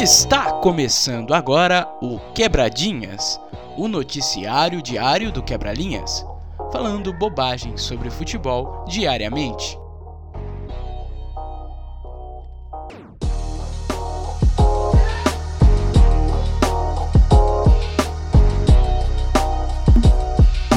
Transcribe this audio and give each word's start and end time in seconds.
Está 0.00 0.52
começando 0.52 1.34
agora 1.34 1.84
o 2.00 2.20
Quebradinhas, 2.32 3.40
o 3.76 3.88
noticiário 3.88 4.80
diário 4.80 5.32
do 5.32 5.42
Quebralinhas, 5.42 6.24
falando 6.70 7.12
bobagem 7.12 7.76
sobre 7.76 8.08
futebol 8.08 8.84
diariamente. 8.86 9.76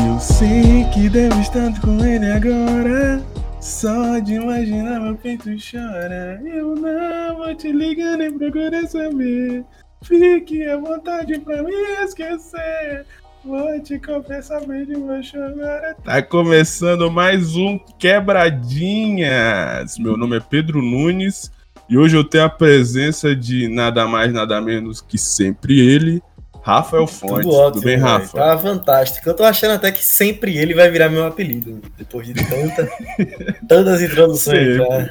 Eu 0.04 0.20
sei 0.20 0.84
que 0.92 1.08
devo 1.08 1.40
estar 1.40 1.80
com 1.80 2.04
ele 2.04 2.26
agora. 2.32 3.31
Só 3.62 4.18
de 4.18 4.34
imaginar 4.34 5.00
meu 5.00 5.16
peito 5.16 5.52
chora. 5.56 6.42
Eu 6.44 6.76
não 6.76 7.38
vou 7.38 7.54
te 7.54 7.72
ligar 7.72 8.18
nem 8.18 8.36
procurar 8.36 8.88
saber. 8.88 9.64
Fique 10.04 10.66
à 10.66 10.78
vontade 10.78 11.38
pra 11.42 11.62
me 11.62 11.72
esquecer. 12.04 13.06
Vou 13.46 13.80
te 13.80 14.00
confessar 14.00 14.66
bem 14.66 14.84
vou 14.86 15.22
chorar. 15.22 15.94
Tá 16.04 16.24
começando 16.24 17.12
mais 17.12 17.56
um 17.56 17.78
Quebradinhas. 18.00 20.00
Meu 20.00 20.18
nome 20.18 20.38
é 20.38 20.40
Pedro 20.40 20.82
Nunes 20.82 21.52
e 21.88 22.00
hoje 22.00 22.18
eu 22.18 22.24
tenho 22.24 22.46
a 22.46 22.50
presença 22.50 23.36
de 23.36 23.68
nada 23.68 24.08
mais, 24.08 24.34
nada 24.34 24.60
menos 24.60 25.02
que 25.02 25.20
sempre 25.20 25.80
ele, 25.80 26.20
Rafael 26.62 27.08
Fontes. 27.08 27.46
Tudo 27.46 27.56
ótimo, 27.56 27.72
Tudo 27.74 27.84
bem. 27.86 27.98
Rafa? 27.98 28.38
Tá 28.38 28.58
fantástico. 28.58 29.28
Eu 29.28 29.34
tô 29.34 29.44
achando 29.44 29.72
até 29.72 29.92
que 29.92 30.06
sempre 30.06 30.58
ele 30.58 30.74
vai 30.76 30.90
virar 30.92 31.10
meu 31.10 31.26
apelido. 31.26 31.82
Depois 31.98 32.28
de 32.28 32.34
tanta, 32.34 32.90
tantas 33.68 34.02
introduções. 34.02 34.58
Sempre. 34.58 34.78
já. 34.78 35.10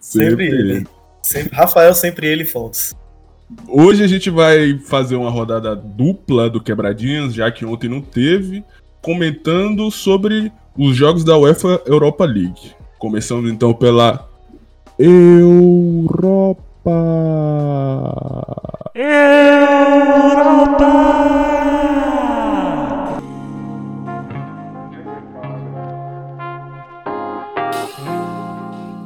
Sempre 0.00 0.46
ele. 0.46 0.86
Sempre- 1.22 1.56
Rafael, 1.56 1.94
sempre 1.94 2.26
ele, 2.28 2.44
Fontes. 2.44 2.94
Hoje 3.68 4.04
a 4.04 4.06
gente 4.06 4.30
vai 4.30 4.78
fazer 4.78 5.16
uma 5.16 5.28
rodada 5.30 5.74
dupla 5.74 6.48
do 6.48 6.60
Quebradinhas, 6.62 7.34
já 7.34 7.50
que 7.50 7.64
ontem 7.64 7.88
não 7.88 8.00
teve, 8.00 8.64
comentando 9.02 9.90
sobre 9.90 10.52
os 10.78 10.94
jogos 10.96 11.24
da 11.24 11.36
UEFA 11.36 11.82
Europa 11.84 12.24
League. 12.24 12.72
Começando 12.98 13.48
então 13.48 13.74
pela 13.74 14.28
Europa. 14.96 16.62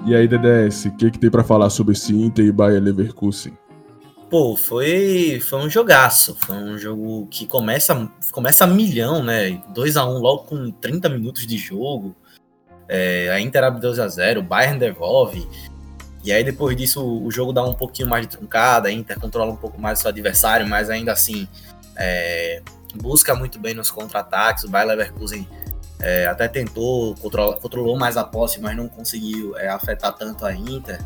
E 0.07 0.15
aí, 0.15 0.29
DDS, 0.29 0.85
o 0.85 0.97
que, 0.97 1.11
que 1.11 1.19
tem 1.19 1.31
pra 1.31 1.43
falar 1.43 1.71
sobre 1.71 1.93
esse 1.95 2.15
Inter 2.15 2.45
e 2.45 2.53
Bayer 2.53 2.81
Leverkusen? 2.81 3.57
Pô, 4.31 4.57
foi, 4.57 5.41
foi 5.41 5.59
um 5.61 5.71
jogaço. 5.71 6.37
Foi 6.39 6.57
um 6.57 6.79
jogo 6.79 7.27
que 7.31 7.47
começa, 7.47 8.11
começa 8.31 8.65
a 8.65 8.67
milhão, 8.67 9.25
né? 9.25 9.63
2 9.75 9.97
a 9.97 10.07
1 10.07 10.19
logo 10.19 10.45
com 10.45 10.71
30 10.71 11.09
minutos 11.09 11.47
de 11.47 11.57
jogo. 11.57 12.15
É, 12.87 13.31
a 13.31 13.41
Inter 13.41 13.65
abre 13.65 13.81
2 13.81 13.99
a 13.99 14.07
0 14.07 14.41
o 14.41 14.43
Bayern 14.43 14.79
devolve. 14.79 15.49
E 16.25 16.33
aí 16.33 16.43
depois 16.43 16.75
disso 16.75 17.05
o 17.05 17.31
jogo 17.31 17.53
dá 17.53 17.63
um 17.63 17.75
pouquinho 17.75 18.09
mais 18.09 18.27
de 18.27 18.37
truncada, 18.37 18.89
a 18.89 18.93
Inter 18.93 19.21
controla 19.21 19.53
um 19.53 19.57
pouco 19.57 19.79
mais 19.81 19.99
o 19.99 20.03
seu 20.03 20.09
adversário, 20.09 20.67
mas 20.67 20.89
ainda 20.89 21.13
assim 21.13 21.47
é, 21.97 22.63
busca 22.95 23.35
muito 23.35 23.59
bem 23.59 23.75
nos 23.75 23.91
contra-ataques. 23.91 24.65
O 24.65 24.69
Bayer 24.71 24.89
Leverkusen 24.89 25.47
é, 26.01 26.27
até 26.27 26.49
tentou, 26.49 27.15
controlou 27.15 27.99
mais 27.99 28.17
a 28.17 28.25
posse, 28.25 28.61
mas 28.61 28.75
não 28.75 28.89
conseguiu 28.89 29.57
é, 29.59 29.69
afetar 29.69 30.15
tanto 30.15 30.47
a 30.47 30.55
Inter 30.55 30.99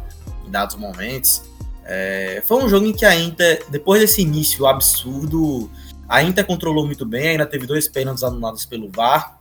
em 0.46 0.50
dados 0.50 0.77
momentos. 0.77 1.42
É, 1.84 2.42
foi 2.46 2.62
um 2.62 2.69
jogo 2.69 2.86
em 2.86 2.92
que 2.92 3.05
a 3.05 3.14
Inter, 3.14 3.64
depois 3.70 4.00
desse 4.00 4.22
início 4.22 4.66
absurdo, 4.66 5.70
a 6.08 6.23
Inter 6.23 6.46
controlou 6.46 6.86
muito 6.86 7.05
bem, 7.05 7.28
ainda 7.28 7.46
teve 7.46 7.67
dois 7.67 7.89
pênaltis 7.89 8.23
anulados 8.23 8.64
pelo 8.64 8.90
VAR. 8.90 9.38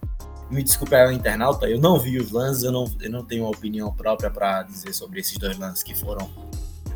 Me 0.50 0.64
desculpe 0.64 0.96
aí, 0.96 1.14
internauta, 1.16 1.68
eu 1.68 1.80
não 1.80 2.00
vi 2.00 2.18
os 2.18 2.32
lances, 2.32 2.64
eu 2.64 2.72
não, 2.72 2.90
eu 3.02 3.10
não 3.10 3.24
tenho 3.24 3.44
uma 3.44 3.52
opinião 3.52 3.94
própria 3.94 4.30
para 4.30 4.64
dizer 4.64 4.94
sobre 4.94 5.20
esses 5.20 5.38
dois 5.38 5.58
lances 5.58 5.84
que 5.84 5.94
foram 5.94 6.30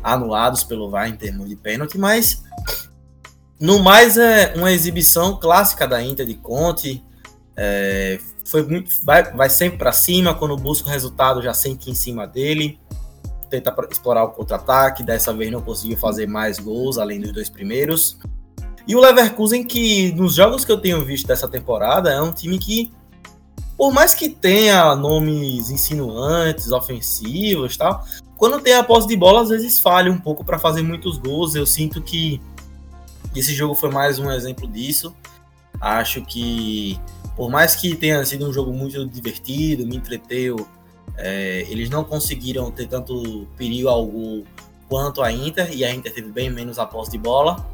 anulados 0.02 0.64
pelo 0.64 0.90
VAR 0.90 1.08
em 1.08 1.16
termos 1.16 1.48
de 1.48 1.56
pênalti, 1.56 1.98
mas 1.98 2.42
no 3.60 3.82
mais 3.82 4.16
é 4.16 4.54
uma 4.56 4.72
exibição 4.72 5.38
clássica 5.38 5.86
da 5.86 6.02
Inter 6.02 6.26
de 6.26 6.34
Conte. 6.34 7.04
É, 7.56 8.18
foi 8.44 8.64
muito, 8.66 8.90
vai, 9.04 9.30
vai 9.32 9.50
sempre 9.50 9.78
para 9.78 9.92
cima, 9.92 10.34
quando 10.34 10.56
busca 10.56 10.88
o 10.88 10.90
resultado 10.90 11.42
já 11.42 11.54
sente 11.54 11.90
em 11.90 11.94
cima 11.94 12.26
dele 12.26 12.80
tenta 13.60 13.74
explorar 13.90 14.24
o 14.24 14.30
contra-ataque, 14.30 15.02
dessa 15.02 15.32
vez 15.34 15.52
não 15.52 15.60
conseguiu 15.60 15.98
fazer 15.98 16.26
mais 16.26 16.58
gols 16.58 16.96
além 16.96 17.20
dos 17.20 17.32
dois 17.32 17.50
primeiros. 17.50 18.18
E 18.88 18.96
o 18.96 19.00
Leverkusen, 19.00 19.62
que 19.62 20.12
nos 20.12 20.34
jogos 20.34 20.64
que 20.64 20.72
eu 20.72 20.78
tenho 20.78 21.04
visto 21.04 21.26
dessa 21.26 21.46
temporada, 21.46 22.10
é 22.10 22.20
um 22.20 22.32
time 22.32 22.58
que, 22.58 22.90
por 23.82 23.92
mais 23.92 24.14
que 24.14 24.28
tenha 24.28 24.94
nomes 24.94 25.68
insinuantes, 25.68 26.70
ofensivos 26.70 27.76
tal, 27.76 28.06
quando 28.36 28.60
tem 28.60 28.74
a 28.74 28.84
posse 28.84 29.08
de 29.08 29.16
bola, 29.16 29.42
às 29.42 29.48
vezes 29.48 29.80
falha 29.80 30.08
um 30.08 30.18
pouco 30.18 30.44
para 30.44 30.56
fazer 30.56 30.82
muitos 30.82 31.18
gols. 31.18 31.56
Eu 31.56 31.66
sinto 31.66 32.00
que 32.00 32.40
esse 33.34 33.52
jogo 33.52 33.74
foi 33.74 33.90
mais 33.90 34.20
um 34.20 34.30
exemplo 34.30 34.68
disso. 34.68 35.12
Acho 35.80 36.22
que, 36.22 36.96
por 37.34 37.50
mais 37.50 37.74
que 37.74 37.96
tenha 37.96 38.24
sido 38.24 38.48
um 38.48 38.52
jogo 38.52 38.72
muito 38.72 39.04
divertido, 39.04 39.84
me 39.84 39.96
entreteu, 39.96 40.64
é, 41.16 41.66
eles 41.68 41.90
não 41.90 42.04
conseguiram 42.04 42.70
ter 42.70 42.86
tanto 42.86 43.48
perigo 43.56 43.88
ao 43.88 44.06
gol 44.06 44.44
quanto 44.88 45.20
a 45.20 45.32
Inter, 45.32 45.76
e 45.76 45.84
a 45.84 45.92
Inter 45.92 46.14
teve 46.14 46.30
bem 46.30 46.48
menos 46.48 46.78
a 46.78 46.86
posse 46.86 47.10
de 47.10 47.18
bola. 47.18 47.68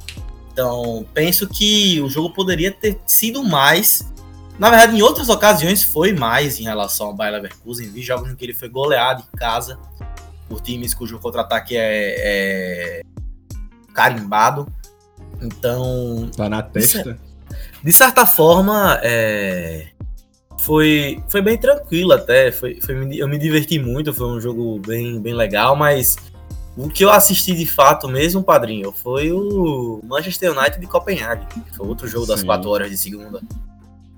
Então, 0.54 1.04
penso 1.12 1.46
que 1.46 2.00
o 2.00 2.08
jogo 2.08 2.30
poderia 2.30 2.72
ter 2.72 2.98
sido 3.06 3.44
mais. 3.44 4.10
Na 4.58 4.70
verdade, 4.70 4.96
em 4.96 5.02
outras 5.02 5.28
ocasiões 5.28 5.84
foi 5.84 6.12
mais 6.12 6.58
em 6.58 6.64
relação 6.64 7.08
ao 7.08 7.14
Bayer 7.14 7.34
Leverkusen. 7.34 7.90
Vi 7.90 8.02
jogos 8.02 8.30
em 8.30 8.34
que 8.34 8.44
ele 8.44 8.54
foi 8.54 8.68
goleado 8.68 9.22
em 9.22 9.36
casa 9.36 9.78
por 10.48 10.60
times 10.60 10.94
cujo 10.94 11.18
contra-ataque 11.18 11.76
é, 11.76 12.14
é 12.18 13.02
carimbado. 13.94 14.66
Então, 15.40 16.28
Tá 16.36 16.48
na 16.48 16.62
testa? 16.62 17.16
de 17.84 17.92
certa 17.92 18.26
forma, 18.26 18.98
é, 19.02 19.88
foi, 20.60 21.22
foi 21.28 21.40
bem 21.40 21.56
tranquilo 21.56 22.12
até. 22.12 22.50
Foi, 22.50 22.80
foi, 22.80 22.96
eu 23.16 23.28
me 23.28 23.38
diverti 23.38 23.78
muito, 23.78 24.12
foi 24.12 24.26
um 24.26 24.40
jogo 24.40 24.80
bem, 24.80 25.20
bem 25.20 25.34
legal, 25.34 25.76
mas 25.76 26.16
o 26.76 26.88
que 26.88 27.04
eu 27.04 27.10
assisti 27.10 27.54
de 27.54 27.66
fato 27.66 28.08
mesmo, 28.08 28.42
padrinho, 28.42 28.92
foi 28.92 29.32
o 29.32 30.00
Manchester 30.04 30.56
United 30.56 30.80
de 30.80 30.86
Copenhague, 30.86 31.46
foi 31.76 31.86
outro 31.86 32.08
jogo 32.08 32.26
das 32.26 32.40
Sim. 32.40 32.46
4 32.46 32.68
horas 32.68 32.90
de 32.90 32.96
segunda. 32.96 33.40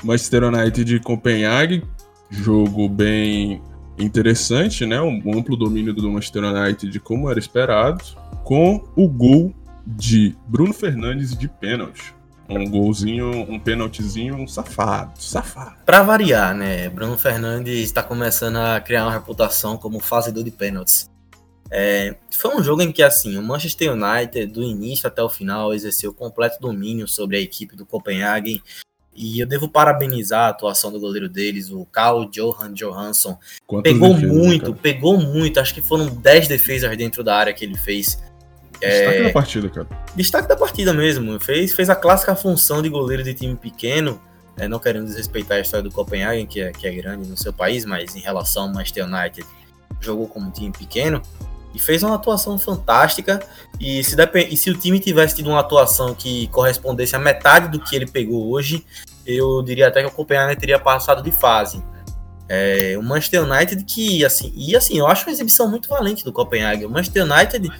Manchester 0.02 0.44
United 0.44 0.84
de 0.84 1.00
Copenhague, 1.00 1.84
jogo 2.30 2.88
bem 2.88 3.62
interessante, 3.98 4.86
né? 4.86 5.00
Um 5.00 5.20
amplo 5.36 5.56
domínio 5.56 5.92
do 5.92 6.10
Manchester 6.10 6.44
United 6.44 6.98
como 7.00 7.30
era 7.30 7.38
esperado, 7.38 8.04
com 8.44 8.82
o 8.96 9.08
gol 9.08 9.54
de 9.86 10.36
Bruno 10.46 10.72
Fernandes 10.72 11.36
de 11.36 11.48
pênalti. 11.48 12.14
Um 12.48 12.68
golzinho, 12.68 13.30
um 13.48 13.60
pênaltizinho 13.60 14.34
um 14.34 14.48
safado, 14.48 15.12
safado. 15.22 15.76
Pra 15.86 16.02
variar, 16.02 16.52
né? 16.52 16.88
Bruno 16.88 17.16
Fernandes 17.16 17.78
está 17.78 18.02
começando 18.02 18.56
a 18.56 18.80
criar 18.80 19.04
uma 19.04 19.12
reputação 19.12 19.76
como 19.76 20.00
fazedor 20.00 20.42
de 20.42 20.50
pênaltis. 20.50 21.08
É, 21.70 22.16
foi 22.32 22.56
um 22.56 22.64
jogo 22.64 22.82
em 22.82 22.90
que, 22.90 23.04
assim, 23.04 23.38
o 23.38 23.42
Manchester 23.42 23.92
United, 23.92 24.46
do 24.46 24.64
início 24.64 25.06
até 25.06 25.22
o 25.22 25.28
final, 25.28 25.72
exerceu 25.72 26.12
completo 26.12 26.60
domínio 26.60 27.06
sobre 27.06 27.36
a 27.36 27.40
equipe 27.40 27.76
do 27.76 27.86
Copenhagen. 27.86 28.60
E 29.14 29.40
eu 29.40 29.46
devo 29.46 29.68
parabenizar 29.68 30.46
a 30.46 30.48
atuação 30.48 30.92
do 30.92 31.00
goleiro 31.00 31.28
deles, 31.28 31.70
o 31.70 31.84
Carl 31.84 32.28
Johan 32.30 32.72
Johansson. 32.72 33.38
Quantas 33.66 33.92
Pegou 33.92 34.14
defesas, 34.14 34.36
muito, 34.36 34.66
cara? 34.66 34.78
pegou 34.80 35.18
muito. 35.18 35.60
Acho 35.60 35.74
que 35.74 35.82
foram 35.82 36.06
10 36.06 36.48
defesas 36.48 36.96
dentro 36.96 37.22
da 37.24 37.36
área 37.36 37.52
que 37.52 37.64
ele 37.64 37.76
fez. 37.76 38.22
Destaque 38.80 39.22
da 39.24 39.30
partida, 39.30 39.68
cara. 39.68 39.88
Destaque 40.16 40.48
da 40.48 40.56
partida 40.56 40.92
mesmo. 40.94 41.38
Fez, 41.38 41.72
fez 41.74 41.90
a 41.90 41.96
clássica 41.96 42.34
função 42.34 42.80
de 42.80 42.88
goleiro 42.88 43.22
de 43.22 43.34
time 43.34 43.56
pequeno. 43.56 44.20
né, 44.56 44.68
não 44.68 44.78
querendo 44.78 45.04
desrespeitar 45.06 45.58
a 45.58 45.60
história 45.60 45.82
do 45.82 45.90
Copenhagen, 45.94 46.46
que 46.46 46.60
é, 46.60 46.70
que 46.72 46.86
é 46.86 46.92
grande 46.92 47.28
no 47.28 47.36
seu 47.36 47.52
país, 47.52 47.84
mas 47.84 48.14
em 48.16 48.20
relação 48.20 48.64
ao 48.64 48.68
Manchester 48.70 49.04
United, 49.06 49.46
jogou 50.00 50.26
como 50.28 50.46
um 50.46 50.50
time 50.50 50.72
pequeno. 50.72 51.20
E 51.74 51.78
fez 51.78 52.02
uma 52.02 52.16
atuação 52.16 52.58
fantástica. 52.58 53.40
E 53.78 54.02
se, 54.02 54.16
e 54.50 54.56
se 54.56 54.70
o 54.70 54.74
time 54.76 54.98
tivesse 54.98 55.36
tido 55.36 55.50
uma 55.50 55.60
atuação 55.60 56.14
que 56.14 56.48
correspondesse 56.48 57.14
a 57.14 57.18
metade 57.18 57.68
do 57.68 57.80
que 57.82 57.94
ele 57.94 58.06
pegou 58.06 58.50
hoje, 58.50 58.84
eu 59.26 59.62
diria 59.62 59.88
até 59.88 60.02
que 60.02 60.08
o 60.08 60.10
Copenhagen 60.10 60.56
teria 60.56 60.78
passado 60.78 61.22
de 61.22 61.30
fase. 61.30 61.82
É, 62.48 62.96
o 62.98 63.02
Manchester 63.02 63.44
United 63.44 63.84
que, 63.84 64.24
assim, 64.24 64.52
e 64.56 64.74
assim, 64.74 64.98
eu 64.98 65.06
acho 65.06 65.24
uma 65.24 65.32
exibição 65.32 65.70
muito 65.70 65.88
valente 65.88 66.24
do 66.24 66.32
Copenhagen. 66.32 66.86
O 66.86 66.90
Manchester 66.90 67.24
United, 67.24 67.70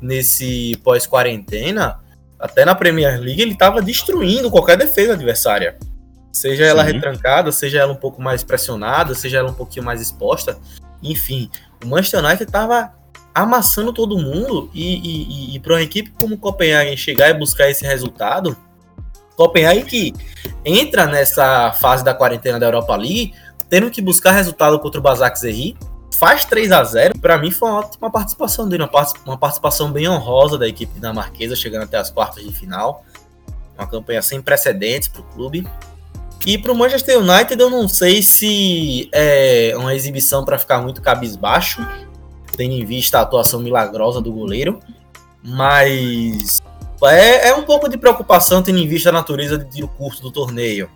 nesse 0.00 0.80
pós-quarentena, 0.82 2.00
até 2.38 2.64
na 2.64 2.74
Premier 2.74 3.20
League, 3.20 3.42
ele 3.42 3.52
estava 3.52 3.82
destruindo 3.82 4.50
qualquer 4.50 4.78
defesa 4.78 5.12
adversária. 5.12 5.78
Seja 6.32 6.64
ela 6.64 6.84
Sim. 6.84 6.92
retrancada, 6.92 7.52
seja 7.52 7.78
ela 7.80 7.92
um 7.92 7.96
pouco 7.96 8.20
mais 8.20 8.42
pressionada, 8.42 9.14
seja 9.14 9.38
ela 9.38 9.50
um 9.50 9.54
pouquinho 9.54 9.84
mais 9.84 10.00
exposta. 10.00 10.58
Enfim, 11.02 11.50
o 11.84 11.86
Manchester 11.86 12.24
United 12.24 12.44
estava 12.44 12.92
amassando 13.34 13.92
todo 13.92 14.16
mundo 14.16 14.70
e, 14.72 15.52
e, 15.52 15.56
e, 15.56 15.58
para 15.58 15.74
uma 15.74 15.82
equipe 15.82 16.10
como 16.10 16.36
o 16.36 16.38
Copenhagen 16.38 16.96
chegar 16.96 17.30
e 17.30 17.34
buscar 17.34 17.68
esse 17.68 17.84
resultado, 17.84 18.56
Copenhagen 19.36 19.84
que 19.84 20.14
entra 20.64 21.06
nessa 21.06 21.72
fase 21.72 22.04
da 22.04 22.14
quarentena 22.14 22.60
da 22.60 22.66
Europa 22.66 22.94
League, 22.94 23.34
tendo 23.68 23.90
que 23.90 24.00
buscar 24.00 24.32
resultado 24.32 24.78
contra 24.78 25.00
o 25.00 25.02
Basak 25.02 25.38
Zerri, 25.38 25.76
faz 26.16 26.44
3 26.44 26.70
a 26.70 26.84
0 26.84 27.18
Para 27.18 27.36
mim 27.38 27.50
foi 27.50 27.68
uma 27.68 27.80
ótima 27.80 28.10
participação 28.10 28.68
dele, 28.68 28.88
uma 29.26 29.36
participação 29.36 29.90
bem 29.90 30.08
honrosa 30.08 30.56
da 30.56 30.68
equipe 30.68 30.94
dinamarquesa, 30.94 31.56
chegando 31.56 31.82
até 31.82 31.96
as 31.98 32.10
quartas 32.10 32.44
de 32.44 32.52
final. 32.52 33.04
Uma 33.76 33.88
campanha 33.88 34.22
sem 34.22 34.40
precedentes 34.40 35.08
para 35.08 35.22
o 35.22 35.24
clube. 35.24 35.66
E 36.46 36.58
para 36.58 36.72
o 36.72 36.74
Manchester 36.74 37.18
United, 37.18 37.60
eu 37.60 37.70
não 37.70 37.88
sei 37.88 38.22
se 38.22 39.08
é 39.12 39.74
uma 39.76 39.94
exibição 39.94 40.44
para 40.44 40.58
ficar 40.58 40.80
muito 40.80 41.00
cabisbaixo, 41.00 41.84
tendo 42.56 42.72
em 42.72 42.84
vista 42.84 43.18
a 43.18 43.22
atuação 43.22 43.60
milagrosa 43.60 44.20
do 44.20 44.32
goleiro, 44.32 44.80
mas 45.42 46.62
é, 47.02 47.48
é 47.48 47.54
um 47.54 47.62
pouco 47.62 47.88
de 47.88 47.96
preocupação 47.96 48.62
tendo 48.62 48.78
em 48.78 48.88
vista 48.88 49.10
a 49.10 49.12
natureza 49.12 49.58
de 49.58 49.68
tiro 49.70 49.88
curto 49.88 50.22
do 50.22 50.30
torneio. 50.30 50.88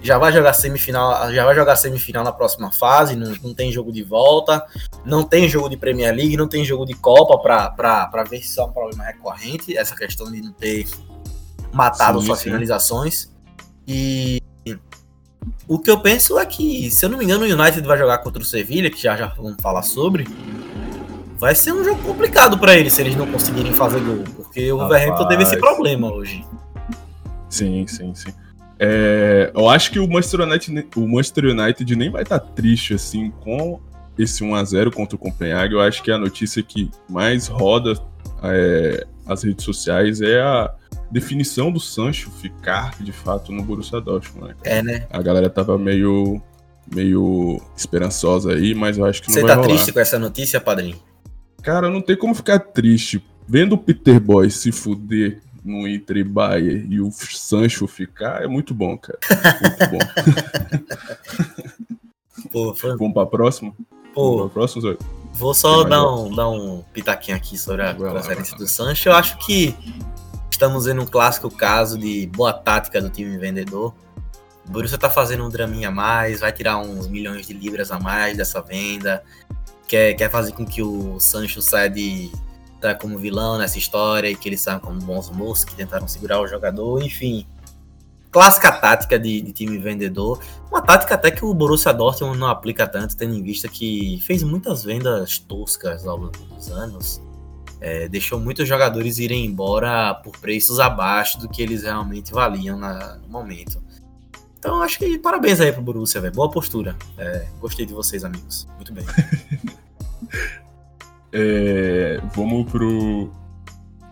Já 0.00 0.16
vai 0.16 0.32
jogar 0.32 0.52
semifinal, 0.52 1.32
já 1.32 1.44
vai 1.44 1.54
jogar 1.54 1.74
semifinal 1.74 2.22
na 2.22 2.30
próxima 2.30 2.70
fase, 2.70 3.16
não, 3.16 3.34
não 3.42 3.52
tem 3.52 3.72
jogo 3.72 3.90
de 3.90 4.02
volta, 4.02 4.64
não 5.04 5.24
tem 5.24 5.48
jogo 5.48 5.68
de 5.68 5.76
Premier 5.76 6.14
League, 6.14 6.36
não 6.36 6.46
tem 6.46 6.64
jogo 6.64 6.84
de 6.84 6.94
Copa 6.94 7.36
para 7.38 8.24
ver 8.24 8.38
se 8.38 8.50
isso 8.50 8.60
é 8.60 8.64
um 8.64 8.70
problema 8.70 9.04
recorrente, 9.04 9.76
essa 9.76 9.96
questão 9.96 10.30
de 10.30 10.40
não 10.40 10.52
ter 10.52 10.86
matado 11.72 12.20
sim, 12.20 12.26
suas 12.26 12.38
sim. 12.38 12.44
finalizações. 12.44 13.30
E 13.86 14.40
o 15.66 15.78
que 15.78 15.90
eu 15.90 16.00
penso 16.00 16.38
é 16.38 16.46
que, 16.46 16.90
se 16.90 17.04
eu 17.04 17.08
não 17.08 17.18
me 17.18 17.24
engano, 17.24 17.44
o 17.44 17.48
United 17.48 17.86
vai 17.86 17.98
jogar 17.98 18.18
contra 18.18 18.40
o 18.40 18.44
Sevilla, 18.44 18.90
que 18.90 19.00
já 19.00 19.16
já 19.16 19.26
vamos 19.26 19.56
falar 19.60 19.82
sobre. 19.82 20.28
Vai 21.38 21.54
ser 21.54 21.72
um 21.72 21.84
jogo 21.84 22.02
complicado 22.02 22.58
para 22.58 22.76
eles 22.76 22.92
se 22.92 23.00
eles 23.00 23.14
não 23.14 23.26
conseguirem 23.26 23.72
fazer 23.72 24.00
gol, 24.00 24.24
porque 24.36 24.72
o 24.72 24.78
Wolverhampton 24.78 25.28
teve 25.28 25.44
esse 25.44 25.56
problema 25.56 26.12
hoje. 26.12 26.44
Sim, 27.48 27.86
sim, 27.86 28.14
sim. 28.14 28.32
É, 28.78 29.50
eu 29.54 29.68
acho 29.68 29.90
que 29.90 29.98
o 29.98 30.08
Manchester, 30.08 30.40
United, 30.40 30.88
o 30.96 31.08
Manchester 31.08 31.44
United 31.46 31.96
nem 31.96 32.10
vai 32.10 32.22
estar 32.22 32.38
tá 32.38 32.46
triste 32.46 32.94
assim 32.94 33.30
com 33.40 33.80
esse 34.18 34.42
1 34.42 34.54
a 34.54 34.64
0 34.64 34.90
contra 34.90 35.16
o 35.16 35.18
Copenhague. 35.18 35.74
Eu 35.74 35.80
acho 35.80 36.02
que 36.02 36.10
a 36.10 36.18
notícia 36.18 36.62
que 36.62 36.90
mais 37.08 37.46
roda 37.46 37.94
é, 38.42 39.06
as 39.26 39.44
redes 39.44 39.64
sociais 39.64 40.20
é 40.20 40.40
a 40.40 40.72
definição 41.10 41.70
do 41.70 41.80
Sancho 41.80 42.30
ficar 42.30 42.94
de 43.00 43.12
fato 43.12 43.52
no 43.52 43.62
Borussia 43.62 44.00
Dortmund. 44.00 44.48
Né? 44.48 44.54
É, 44.64 44.82
né? 44.82 45.06
A 45.10 45.22
galera 45.22 45.48
tava 45.48 45.78
meio 45.78 46.40
meio 46.94 47.60
esperançosa 47.76 48.52
aí, 48.52 48.74
mas 48.74 48.96
eu 48.96 49.04
acho 49.04 49.20
que 49.22 49.28
não 49.28 49.34
Você 49.34 49.42
vai 49.42 49.50
tá 49.50 49.56
rolar. 49.56 49.68
triste 49.68 49.92
com 49.92 50.00
essa 50.00 50.18
notícia, 50.18 50.58
padrinho? 50.58 50.96
Cara, 51.62 51.90
não 51.90 52.00
tem 52.00 52.16
como 52.16 52.34
ficar 52.34 52.58
triste. 52.58 53.22
Vendo 53.46 53.74
o 53.74 53.78
Peter 53.78 54.20
Boy 54.20 54.50
se 54.50 54.70
fuder 54.72 55.40
no 55.64 55.86
Inter 55.86 56.18
e 56.18 56.24
Bayern 56.24 56.86
e 56.94 57.00
o 57.00 57.10
Sancho 57.10 57.86
ficar, 57.86 58.42
é 58.42 58.46
muito 58.46 58.72
bom, 58.74 58.96
cara. 58.96 59.18
Muito 59.60 59.90
bom. 59.90 59.98
Pô, 62.50 62.74
foi... 62.74 62.96
Vamos 62.96 63.12
pra 63.12 63.26
próxima? 63.26 63.72
Pô, 64.14 64.36
Vamos 64.36 64.52
pra 64.52 64.60
próxima, 64.60 64.92
Zé? 64.92 64.98
Vou 65.34 65.54
só 65.54 65.84
dar 65.84 66.10
um, 66.10 66.34
dar 66.34 66.48
um 66.48 66.82
pitaquinho 66.92 67.36
aqui 67.36 67.56
sobre 67.56 67.82
a 67.82 67.94
transferência 67.94 68.56
do 68.56 68.66
Sancho. 68.66 69.08
Eu 69.08 69.14
acho 69.14 69.38
que 69.38 69.74
estamos 70.50 70.86
vendo 70.86 71.02
um 71.02 71.06
clássico 71.06 71.48
caso 71.50 71.96
de 71.96 72.26
boa 72.26 72.52
tática 72.52 73.00
do 73.00 73.08
time 73.08 73.36
vendedor. 73.38 73.94
O 74.66 74.70
Borussia 74.70 74.98
tá 74.98 75.08
fazendo 75.08 75.44
um 75.44 75.48
draminha 75.48 75.88
a 75.88 75.92
mais, 75.92 76.40
vai 76.40 76.52
tirar 76.52 76.78
uns 76.78 77.06
milhões 77.06 77.46
de 77.46 77.54
libras 77.54 77.90
a 77.90 78.00
mais 78.00 78.36
dessa 78.36 78.60
venda. 78.60 79.22
Quer, 79.88 80.14
quer 80.14 80.30
fazer 80.30 80.52
com 80.52 80.66
que 80.66 80.82
o 80.82 81.18
Sancho 81.18 81.62
saia 81.62 81.88
de 81.88 82.30
tá 82.80 82.94
como 82.94 83.18
vilão 83.18 83.58
nessa 83.58 83.78
história 83.78 84.28
e 84.30 84.36
que 84.36 84.48
eles 84.48 84.60
são 84.60 84.78
como 84.78 85.00
bons 85.00 85.30
moços 85.30 85.64
que 85.64 85.74
tentaram 85.74 86.06
segurar 86.06 86.40
o 86.40 86.46
jogador, 86.46 87.02
enfim. 87.02 87.46
Clássica 88.30 88.70
tática 88.70 89.18
de, 89.18 89.40
de, 89.40 89.52
time 89.52 89.78
vendedor. 89.78 90.40
Uma 90.70 90.82
tática 90.82 91.14
até 91.14 91.30
que 91.30 91.44
o 91.44 91.54
Borussia 91.54 91.92
Dortmund 91.92 92.38
não 92.38 92.48
aplica 92.48 92.86
tanto, 92.86 93.16
tendo 93.16 93.34
em 93.34 93.42
vista 93.42 93.68
que 93.68 94.20
fez 94.22 94.42
muitas 94.42 94.84
vendas 94.84 95.38
toscas 95.38 96.06
ao 96.06 96.16
longo 96.16 96.38
dos 96.54 96.70
anos. 96.70 97.22
É, 97.80 98.08
deixou 98.08 98.38
muitos 98.38 98.68
jogadores 98.68 99.18
irem 99.18 99.46
embora 99.46 100.14
por 100.14 100.36
preços 100.38 100.78
abaixo 100.78 101.38
do 101.38 101.48
que 101.48 101.62
eles 101.62 101.84
realmente 101.84 102.32
valiam 102.32 102.78
na, 102.78 103.16
no 103.16 103.28
momento. 103.28 103.82
Então 104.58 104.82
acho 104.82 104.98
que 104.98 105.18
parabéns 105.18 105.60
aí 105.60 105.72
pro 105.72 105.80
Borussia, 105.80 106.20
velho. 106.20 106.34
Boa 106.34 106.50
postura. 106.50 106.96
É, 107.16 107.46
gostei 107.60 107.86
de 107.86 107.94
vocês, 107.94 108.24
amigos. 108.24 108.68
Muito 108.76 108.92
bem. 108.92 109.06
É, 111.32 112.20
vamos 112.34 112.70
pro 112.70 113.30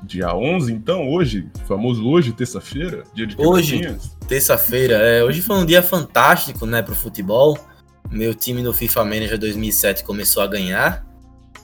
dia 0.03 0.35
11, 0.35 0.73
então, 0.73 1.09
hoje, 1.09 1.51
famoso 1.67 2.07
hoje, 2.07 2.33
terça-feira, 2.33 3.05
dia 3.15 3.27
de 3.27 3.37
Hoje, 3.39 3.97
terça-feira, 4.29 4.95
é, 4.95 5.25
hoje 5.25 5.43
foi 5.43 5.57
um 5.57 5.67
dia 5.67 5.83
fantástico, 5.83 6.65
né, 6.67 6.83
pro 6.83 6.95
futebol. 6.95 7.59
Meu 8.11 8.35
time 8.35 8.63
no 8.63 8.73
FIFA 8.73 9.05
Manager 9.05 9.39
2007 9.39 10.05
começou 10.05 10.43
a 10.43 10.47
ganhar. 10.47 11.05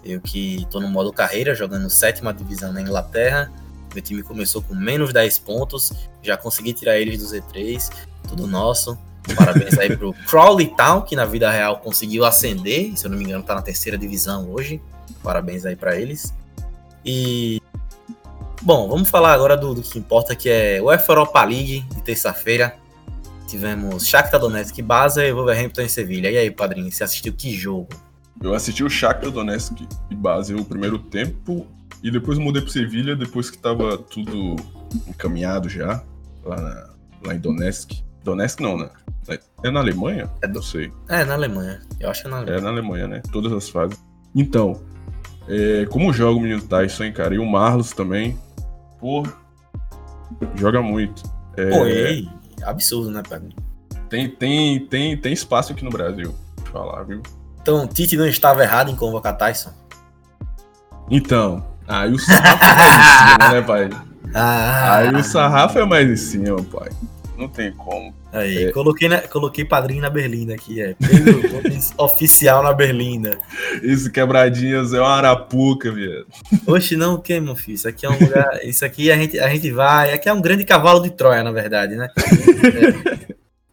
Eu 0.04 0.20
que 0.20 0.66
tô 0.70 0.81
no 0.81 0.88
modo 0.88 1.12
carreira, 1.12 1.55
jogando 1.55 1.88
sétima 1.88 2.34
divisão 2.34 2.72
na 2.72 2.81
Inglaterra. 2.81 3.52
Meu 3.94 4.02
time 4.02 4.22
começou 4.22 4.60
com 4.62 4.75
menos 4.75 5.12
10 5.12 5.38
pontos, 5.38 5.93
já 6.22 6.37
consegui 6.37 6.72
tirar 6.72 6.98
eles 6.98 7.19
do 7.19 7.26
Z3, 7.26 7.90
tudo 8.28 8.46
nosso. 8.46 8.98
Parabéns 9.37 9.78
aí 9.78 9.96
pro 9.96 10.12
Crawley 10.26 10.75
Town, 10.76 11.02
que 11.02 11.14
na 11.14 11.25
vida 11.25 11.48
real 11.48 11.78
conseguiu 11.78 12.25
ascender, 12.25 12.96
se 12.96 13.06
eu 13.06 13.10
não 13.10 13.19
me 13.19 13.25
engano, 13.25 13.44
tá 13.44 13.55
na 13.55 13.62
terceira 13.62 13.96
divisão 13.96 14.50
hoje. 14.50 14.82
Parabéns 15.22 15.64
aí 15.64 15.76
para 15.76 15.96
eles. 15.96 16.34
E 17.04 17.60
bom, 18.62 18.88
vamos 18.88 19.10
falar 19.10 19.32
agora 19.32 19.56
do, 19.56 19.74
do 19.74 19.82
que 19.82 19.98
importa, 19.98 20.36
que 20.36 20.48
é 20.48 20.80
o 20.80 20.92
Europa 20.92 21.44
League 21.44 21.80
de 21.94 22.02
terça-feira. 22.02 22.76
Tivemos 23.46 24.06
Shakhtar 24.06 24.40
Donetsk 24.40 24.80
Basa 24.80 25.24
e 25.24 25.32
Wolverhampton 25.32 25.82
em 25.82 25.88
Sevilha. 25.88 26.30
E 26.30 26.38
aí, 26.38 26.50
padrinho, 26.50 26.90
você 26.90 27.04
assistiu 27.04 27.32
que 27.32 27.52
jogo? 27.52 27.88
Eu 28.40 28.54
assisti 28.54 28.82
o 28.82 28.88
Shakhtar 28.88 29.30
Donetsk 29.30 29.86
e 30.10 30.14
Basa 30.14 30.56
o 30.56 30.64
primeiro 30.64 30.98
tempo 30.98 31.66
e 32.02 32.10
depois 32.10 32.38
mudei 32.38 32.62
para 32.62 32.70
Sevilha 32.72 33.14
depois 33.14 33.50
que 33.50 33.58
tava 33.58 33.98
tudo 33.98 34.56
encaminhado 35.06 35.68
já 35.68 36.02
lá, 36.44 36.56
na, 36.56 36.90
lá 37.26 37.34
em 37.34 37.38
Donetsk. 37.38 38.02
Donetsk 38.24 38.60
não, 38.60 38.78
né? 38.78 38.88
É 39.62 39.70
na 39.70 39.80
Alemanha? 39.80 40.30
É 40.40 40.48
do... 40.48 40.54
Não 40.54 40.62
sei. 40.62 40.92
É 41.08 41.24
na 41.24 41.34
Alemanha. 41.34 41.80
Eu 42.00 42.10
acho 42.10 42.22
que 42.22 42.28
é 42.28 42.30
na 42.30 42.38
Alemanha. 42.38 42.58
É 42.58 42.60
na 42.60 42.68
Alemanha, 42.70 43.08
né? 43.08 43.22
Todas 43.32 43.52
as 43.52 43.68
fases. 43.68 43.98
Então, 44.34 44.80
é, 45.49 45.87
como 45.87 46.13
joga 46.13 46.39
o 46.39 46.41
menino 46.41 46.63
Tyson, 46.63 47.05
hein, 47.05 47.13
cara? 47.13 47.34
E 47.34 47.39
o 47.39 47.46
Marlos 47.46 47.93
também. 47.93 48.39
Pô, 48.99 49.22
joga 50.55 50.81
muito. 50.82 51.22
É, 51.56 51.70
Pô, 51.70 51.87
e 51.87 52.29
absurdo, 52.65 53.11
né, 53.11 53.22
Pedro? 53.29 53.51
Tem, 54.08 54.29
tem, 54.29 54.87
tem, 54.87 55.17
tem 55.17 55.32
espaço 55.32 55.72
aqui 55.72 55.84
no 55.84 55.91
Brasil, 55.91 56.34
pra 56.63 56.72
falar, 56.72 57.03
viu? 57.05 57.22
Então, 57.61 57.87
Tite 57.87 58.17
não 58.17 58.27
estava 58.27 58.63
errado 58.63 58.91
em 58.91 58.96
convocar 58.96 59.37
Tyson? 59.37 59.70
Então, 61.11 61.65
aí 61.87 62.13
o 62.13 62.19
sarrafo 62.19 62.65
é 62.65 62.75
mais 62.75 62.96
em 62.96 63.19
cima, 63.19 63.53
né, 63.53 63.63
pai? 63.63 63.91
Ah. 64.34 64.96
Aí 64.96 65.15
o 65.15 65.22
sarrafo 65.22 65.79
é 65.79 65.84
mais 65.84 66.08
em 66.08 66.17
cima, 66.17 66.56
pai. 66.63 66.89
Não 67.37 67.49
tem 67.49 67.70
como. 67.72 68.15
Aí, 68.32 68.65
é. 68.65 68.72
coloquei, 68.72 69.08
na, 69.08 69.19
coloquei 69.20 69.62
padrinho 69.62 70.01
na 70.01 70.08
Berlinda 70.08 70.55
aqui, 70.55 70.81
é. 70.81 70.94
Pedro 70.94 71.43
oficial 71.98 72.62
na 72.62 72.72
Berlinda. 72.72 73.39
Isso, 73.82 74.10
quebradinhas, 74.10 74.94
é 74.94 75.01
uma 75.01 75.10
arapuca, 75.10 75.93
viado. 75.93 76.27
Oxe, 76.67 76.96
não, 76.96 77.17
o 77.17 77.19
que, 77.20 77.39
meu 77.39 77.55
filho? 77.55 77.74
Isso 77.74 77.86
aqui 77.86 78.06
é 78.06 78.08
um 78.08 78.19
lugar. 78.19 78.60
Isso 78.65 78.84
aqui 78.86 79.10
a 79.10 79.17
gente, 79.17 79.39
a 79.39 79.48
gente 79.51 79.70
vai. 79.70 80.15
Aqui 80.15 80.31
é 80.31 80.32
um 80.32 80.41
grande 80.41 80.65
cavalo 80.65 81.03
de 81.03 81.10
Troia, 81.10 81.43
na 81.43 81.53
verdade, 81.53 81.94
né? 81.94 82.08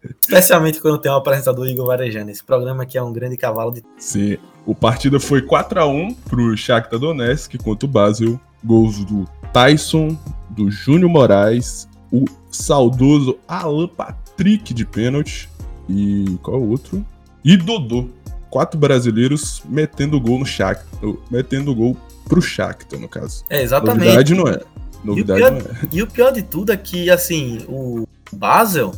É. 0.02 0.10
Especialmente 0.22 0.80
quando 0.80 0.98
tem 0.98 1.12
o 1.12 1.16
um 1.16 1.18
apresentador 1.18 1.68
Igor 1.68 1.88
Varejano. 1.88 2.30
Esse 2.30 2.44
programa 2.44 2.84
aqui 2.84 2.98
é 2.98 3.04
um 3.04 3.12
grande 3.12 3.36
cavalo 3.36 3.72
de. 3.72 3.84
Sim. 3.98 4.38
O 4.66 4.74
partido 4.74 5.20
foi 5.20 5.42
4x1 5.42 6.16
pro 6.28 6.56
Shakhtar 6.56 7.00
Donetsk 7.00 7.58
contra 7.58 7.86
o 7.86 7.90
Basel. 7.90 8.40
Gols 8.64 9.04
do 9.06 9.26
Tyson, 9.54 10.18
do 10.50 10.70
Júnior 10.70 11.10
Moraes, 11.10 11.88
o 12.12 12.26
saudoso 12.52 13.38
Alan 13.48 13.88
Patrick 13.88 14.29
trick 14.40 14.74
de 14.74 14.86
pênalti. 14.86 15.50
E 15.90 16.38
qual 16.42 16.56
é 16.56 16.60
o 16.60 16.70
outro? 16.70 17.06
E 17.44 17.58
Dodô. 17.58 18.08
Quatro 18.50 18.80
brasileiros 18.80 19.62
metendo 19.66 20.20
gol 20.20 20.40
no 20.40 20.46
Shakhtar. 20.46 20.88
Metendo 21.30 21.76
gol 21.76 21.98
pro 22.26 22.42
Shakhtar, 22.42 23.00
no 23.00 23.10
caso. 23.10 23.44
É, 23.50 23.62
exatamente. 23.62 24.06
Novidade 24.06 24.34
não 24.34 24.48
é. 24.48 24.62
Novidade 25.04 25.40
pior, 25.40 25.52
não 25.52 25.60
é. 25.60 25.88
E 25.92 26.02
o 26.02 26.08
pior 26.08 26.32
de 26.32 26.42
tudo 26.42 26.72
é 26.72 26.78
que, 26.78 27.10
assim, 27.10 27.66
o 27.68 28.08
Basel 28.32 28.94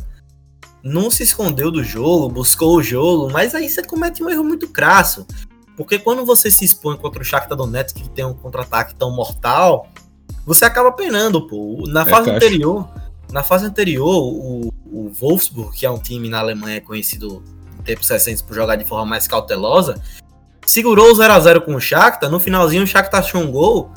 não 0.82 1.10
se 1.10 1.24
escondeu 1.24 1.70
do 1.70 1.82
jogo, 1.82 2.28
buscou 2.28 2.76
o 2.76 2.82
jogo, 2.82 3.30
mas 3.32 3.54
aí 3.54 3.68
você 3.68 3.82
comete 3.82 4.22
um 4.22 4.30
erro 4.30 4.44
muito 4.44 4.68
crasso. 4.68 5.26
Porque 5.76 5.98
quando 5.98 6.24
você 6.24 6.50
se 6.50 6.64
expõe 6.64 6.96
contra 6.96 7.20
o 7.20 7.24
Shakhtar 7.24 7.56
Donetsk, 7.56 8.00
que 8.00 8.10
tem 8.10 8.24
um 8.24 8.34
contra-ataque 8.34 8.94
tão 8.94 9.10
mortal, 9.10 9.88
você 10.46 10.64
acaba 10.64 10.92
penando, 10.92 11.46
pô. 11.46 11.84
Na 11.88 12.02
é 12.02 12.04
fase 12.04 12.30
é 12.30 12.34
anterior, 12.36 12.88
na 13.32 13.42
fase 13.42 13.66
anterior, 13.66 14.22
o, 14.22 14.72
o 14.86 15.10
Wolfsburg, 15.12 15.76
que 15.76 15.86
é 15.86 15.90
um 15.90 15.98
time 15.98 16.28
na 16.28 16.38
Alemanha 16.38 16.80
conhecido 16.80 17.42
em 17.78 17.82
tempos 17.82 18.08
recentes 18.08 18.42
por 18.42 18.54
jogar 18.54 18.76
de 18.76 18.84
forma 18.84 19.06
mais 19.06 19.26
cautelosa, 19.26 20.00
segurou 20.66 21.10
o 21.10 21.14
0x0 21.14 21.62
com 21.62 21.74
o 21.74 21.80
Shakhtar, 21.80 22.30
no 22.30 22.38
finalzinho 22.38 22.82
o 22.82 22.86
Shakhtar 22.86 23.20
achou 23.20 23.40
um 23.40 23.50
gol, 23.50 23.90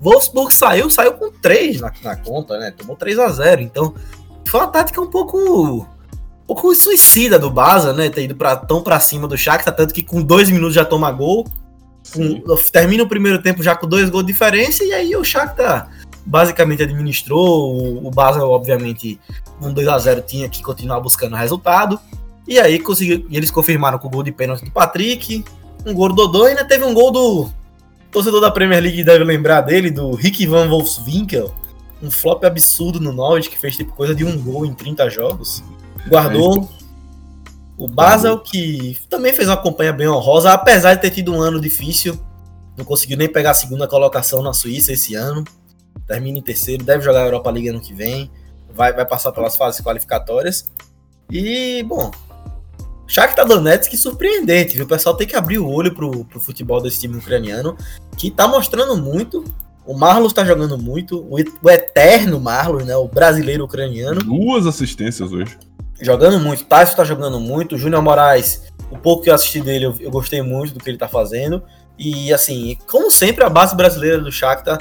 Wolfsburg 0.00 0.52
saiu, 0.52 0.90
saiu 0.90 1.12
com 1.12 1.30
3 1.30 1.80
na, 1.80 1.92
na 2.02 2.16
conta, 2.16 2.58
né? 2.58 2.72
Tomou 2.72 2.96
3 2.96 3.18
a 3.20 3.28
0 3.28 3.62
Então, 3.62 3.94
foi 4.48 4.60
uma 4.60 4.66
tática 4.66 5.00
um 5.00 5.08
pouco 5.08 5.38
um 5.38 6.46
pouco 6.46 6.74
suicida 6.74 7.38
do 7.38 7.48
Baza, 7.48 7.92
né? 7.92 8.10
Ter 8.10 8.24
ido 8.24 8.34
pra, 8.34 8.56
tão 8.56 8.82
pra 8.82 8.98
cima 8.98 9.28
do 9.28 9.38
Shakhtar, 9.38 9.74
tanto 9.74 9.94
que 9.94 10.02
com 10.02 10.20
dois 10.20 10.50
minutos 10.50 10.74
já 10.74 10.84
toma 10.84 11.10
gol. 11.12 11.46
Com, 12.12 12.42
termina 12.72 13.04
o 13.04 13.08
primeiro 13.08 13.40
tempo 13.40 13.62
já 13.62 13.76
com 13.76 13.86
dois 13.86 14.10
gols 14.10 14.26
de 14.26 14.32
diferença, 14.32 14.82
e 14.82 14.92
aí 14.92 15.14
o 15.14 15.22
Shakhtar 15.22 15.88
basicamente 16.24 16.82
administrou. 16.82 18.04
O, 18.04 18.10
Basel, 18.10 18.48
obviamente, 18.48 19.18
um 19.60 19.72
2 19.72 19.88
a 19.88 19.98
0 19.98 20.22
tinha 20.22 20.48
que 20.48 20.62
continuar 20.62 21.00
buscando 21.00 21.36
resultado. 21.36 21.98
E 22.46 22.58
aí 22.58 22.78
conseguiu, 22.78 23.26
eles 23.30 23.50
confirmaram 23.50 23.98
com 23.98 24.08
o 24.08 24.10
gol 24.10 24.22
de 24.22 24.32
pênalti 24.32 24.64
do 24.64 24.70
Patrick, 24.70 25.44
um 25.86 25.94
gol 25.94 26.08
do 26.08 26.14
Dodô, 26.14 26.46
e 26.46 26.50
ainda 26.50 26.64
teve 26.64 26.84
um 26.84 26.92
gol 26.92 27.10
do 27.10 27.50
torcedor 28.10 28.40
da 28.40 28.50
Premier 28.50 28.82
League 28.82 29.02
deve 29.04 29.24
lembrar 29.24 29.62
dele, 29.62 29.90
do 29.90 30.14
Rick 30.14 30.46
Van 30.46 30.68
Wolfswinkel, 30.68 31.52
um 32.02 32.10
flop 32.10 32.44
absurdo 32.44 33.00
no 33.00 33.12
Norwich, 33.12 33.48
que 33.48 33.58
fez 33.58 33.76
tipo 33.76 33.92
coisa 33.92 34.14
de 34.14 34.24
um 34.24 34.40
gol 34.40 34.66
em 34.66 34.74
30 34.74 35.08
jogos. 35.08 35.62
Guardou 36.08 36.68
o 37.78 37.88
Basel, 37.88 38.38
que 38.38 38.98
também 39.08 39.32
fez 39.32 39.48
uma 39.48 39.56
campanha 39.56 39.92
bem 39.92 40.08
honrosa, 40.08 40.52
apesar 40.52 40.94
de 40.94 41.00
ter 41.00 41.10
tido 41.10 41.32
um 41.32 41.40
ano 41.40 41.60
difícil. 41.60 42.18
Não 42.76 42.84
conseguiu 42.84 43.16
nem 43.16 43.28
pegar 43.28 43.52
a 43.52 43.54
segunda 43.54 43.88
colocação 43.88 44.42
na 44.42 44.52
Suíça 44.52 44.92
esse 44.92 45.14
ano. 45.14 45.44
Termina 46.06 46.38
em 46.38 46.42
terceiro, 46.42 46.84
deve 46.84 47.02
jogar 47.02 47.22
a 47.22 47.26
Europa 47.26 47.50
League 47.50 47.68
ano 47.68 47.80
que 47.80 47.94
vem. 47.94 48.30
Vai, 48.72 48.92
vai 48.92 49.06
passar 49.06 49.32
pelas 49.32 49.56
fases 49.56 49.80
qualificatórias. 49.80 50.70
E, 51.30 51.82
bom, 51.84 52.10
Shakhtar 53.06 53.46
Donetsk 53.46 53.94
surpreendente, 53.96 54.74
viu? 54.74 54.84
O 54.84 54.88
pessoal 54.88 55.14
tem 55.14 55.26
que 55.26 55.36
abrir 55.36 55.58
o 55.58 55.68
olho 55.68 55.94
pro, 55.94 56.24
pro 56.24 56.40
futebol 56.40 56.80
desse 56.80 57.00
time 57.00 57.18
ucraniano, 57.18 57.76
que 58.16 58.30
tá 58.30 58.48
mostrando 58.48 58.96
muito. 58.96 59.44
O 59.84 59.94
Marlos 59.94 60.32
tá 60.32 60.44
jogando 60.44 60.78
muito, 60.78 61.18
o, 61.18 61.36
o 61.62 61.70
eterno 61.70 62.40
Marlos, 62.40 62.86
né? 62.86 62.96
O 62.96 63.06
brasileiro 63.06 63.64
ucraniano. 63.64 64.22
Duas 64.22 64.66
assistências 64.66 65.32
hoje. 65.32 65.58
Jogando 66.00 66.40
muito, 66.40 66.64
Tyson 66.64 66.96
tá 66.96 67.04
jogando 67.04 67.38
muito, 67.38 67.74
o 67.74 67.78
Júnior 67.78 68.02
Moraes, 68.02 68.62
o 68.90 68.98
pouco 68.98 69.24
que 69.24 69.30
eu 69.30 69.34
assisti 69.34 69.60
dele, 69.60 69.84
eu, 69.84 69.94
eu, 70.00 70.10
gostei 70.10 70.42
muito 70.42 70.74
do 70.74 70.80
que 70.80 70.90
ele 70.90 70.98
tá 70.98 71.08
fazendo. 71.08 71.62
E 71.98 72.32
assim, 72.32 72.76
como 72.90 73.10
sempre, 73.10 73.44
a 73.44 73.50
base 73.50 73.76
brasileira 73.76 74.18
do 74.18 74.32
Shakhtar 74.32 74.78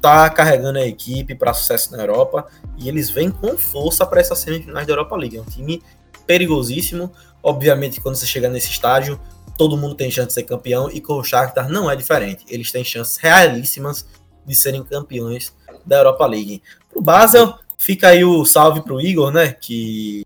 tá 0.00 0.28
carregando 0.30 0.78
a 0.78 0.86
equipe 0.86 1.34
para 1.34 1.52
sucesso 1.52 1.92
na 1.92 2.02
Europa 2.02 2.46
e 2.78 2.88
eles 2.88 3.10
vêm 3.10 3.30
com 3.30 3.56
força 3.58 4.06
para 4.06 4.20
essas 4.20 4.38
semifinais 4.38 4.86
da 4.86 4.92
Europa 4.94 5.16
League. 5.16 5.36
É 5.36 5.40
um 5.40 5.44
time 5.44 5.82
perigosíssimo. 6.26 7.12
Obviamente, 7.42 8.00
quando 8.00 8.16
você 8.16 8.26
chega 8.26 8.48
nesse 8.48 8.70
estágio, 8.70 9.20
todo 9.58 9.76
mundo 9.76 9.94
tem 9.94 10.10
chance 10.10 10.28
de 10.28 10.34
ser 10.34 10.44
campeão 10.44 10.90
e 10.90 11.00
com 11.00 11.14
o 11.14 11.24
Shakhtar 11.24 11.68
não 11.68 11.90
é 11.90 11.96
diferente. 11.96 12.44
Eles 12.48 12.72
têm 12.72 12.82
chances 12.82 13.18
realíssimas 13.18 14.06
de 14.46 14.54
serem 14.54 14.82
campeões 14.82 15.54
da 15.84 15.98
Europa 15.98 16.26
League. 16.26 16.62
Pro 16.90 17.02
Basel, 17.02 17.58
fica 17.76 18.08
aí 18.08 18.24
o 18.24 18.44
salve 18.44 18.82
pro 18.82 19.00
Igor, 19.00 19.30
né? 19.30 19.52
Que 19.52 20.24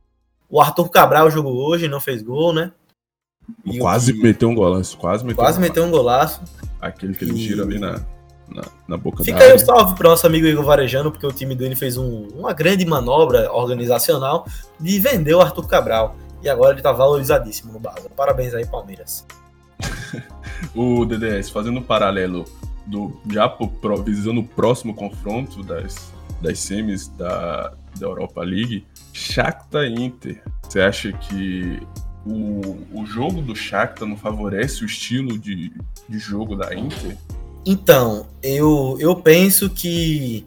o 0.48 0.60
Arthur 0.60 0.88
Cabral 0.88 1.30
jogou 1.30 1.56
hoje, 1.56 1.88
não 1.88 2.00
fez 2.00 2.22
gol, 2.22 2.52
né? 2.52 2.70
E 3.64 3.78
quase 3.78 4.12
que... 4.12 4.22
meteu 4.22 4.48
um 4.48 4.54
golaço, 4.54 4.96
quase 4.96 5.24
meteu, 5.24 5.36
quase 5.36 5.58
um, 5.58 5.60
meteu 5.60 5.84
um 5.84 5.90
golaço. 5.90 6.40
Aquele 6.80 7.14
que 7.14 7.24
ele 7.24 7.32
e... 7.32 7.46
tira 7.46 7.62
ali 7.62 7.78
na, 7.78 8.04
na, 8.48 8.62
na 8.86 8.96
boca 8.96 9.24
Fica 9.24 9.42
aí 9.42 9.54
o 9.54 9.58
salve 9.58 9.94
pro 9.94 10.08
nosso 10.08 10.26
amigo 10.26 10.46
Igor 10.46 10.64
Varejano, 10.64 11.10
porque 11.10 11.26
o 11.26 11.32
time 11.32 11.54
dele 11.54 11.74
fez 11.74 11.96
um, 11.96 12.28
uma 12.34 12.52
grande 12.52 12.84
manobra 12.84 13.50
organizacional 13.52 14.46
de 14.78 14.98
vender 14.98 15.34
o 15.34 15.40
Arthur 15.40 15.66
Cabral 15.66 16.16
e 16.42 16.48
agora 16.48 16.74
ele 16.74 16.82
tá 16.82 16.92
valorizadíssimo 16.92 17.72
no 17.72 17.78
Basel. 17.78 18.10
Parabéns 18.16 18.54
aí, 18.54 18.66
Palmeiras. 18.66 19.26
o 20.74 21.04
DDS, 21.04 21.50
fazendo 21.50 21.80
um 21.80 21.82
paralelo 21.82 22.44
do 22.86 23.18
já 23.30 23.48
pro, 23.48 24.02
visando 24.02 24.40
o 24.40 24.44
próximo 24.44 24.94
confronto 24.94 25.62
das, 25.62 26.12
das 26.40 26.58
semis 26.58 27.08
da, 27.08 27.72
da 27.98 28.06
Europa 28.06 28.42
League, 28.42 28.86
Shakhtar 29.12 29.86
Inter. 29.86 30.42
Você 30.62 30.80
acha 30.80 31.12
que 31.12 31.80
o, 32.26 32.76
o 32.92 33.06
jogo 33.06 33.40
do 33.40 33.56
Shakhtar 33.56 34.06
não 34.06 34.16
favorece 34.16 34.82
o 34.82 34.86
estilo 34.86 35.38
de, 35.38 35.72
de 36.08 36.18
jogo 36.18 36.56
da 36.56 36.74
Inter? 36.74 37.16
Então, 37.66 38.26
eu, 38.42 38.96
eu 39.00 39.16
penso 39.16 39.70
que 39.70 40.46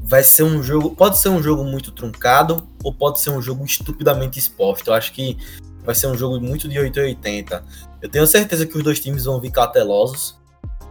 vai 0.00 0.22
ser 0.22 0.44
um 0.44 0.62
jogo. 0.62 0.94
Pode 0.96 1.18
ser 1.18 1.28
um 1.28 1.42
jogo 1.42 1.62
muito 1.64 1.92
truncado, 1.92 2.66
ou 2.82 2.92
pode 2.92 3.20
ser 3.20 3.30
um 3.30 3.42
jogo 3.42 3.64
estupidamente 3.64 4.38
exposto. 4.38 4.88
Eu 4.88 4.94
acho 4.94 5.12
que 5.12 5.36
vai 5.84 5.94
ser 5.94 6.06
um 6.06 6.16
jogo 6.16 6.40
muito 6.40 6.68
de 6.68 6.78
880. 6.78 7.64
Eu 8.00 8.08
tenho 8.08 8.26
certeza 8.26 8.66
que 8.66 8.76
os 8.76 8.82
dois 8.82 8.98
times 9.00 9.24
vão 9.24 9.40
vir 9.40 9.50
cautelosos. 9.50 10.38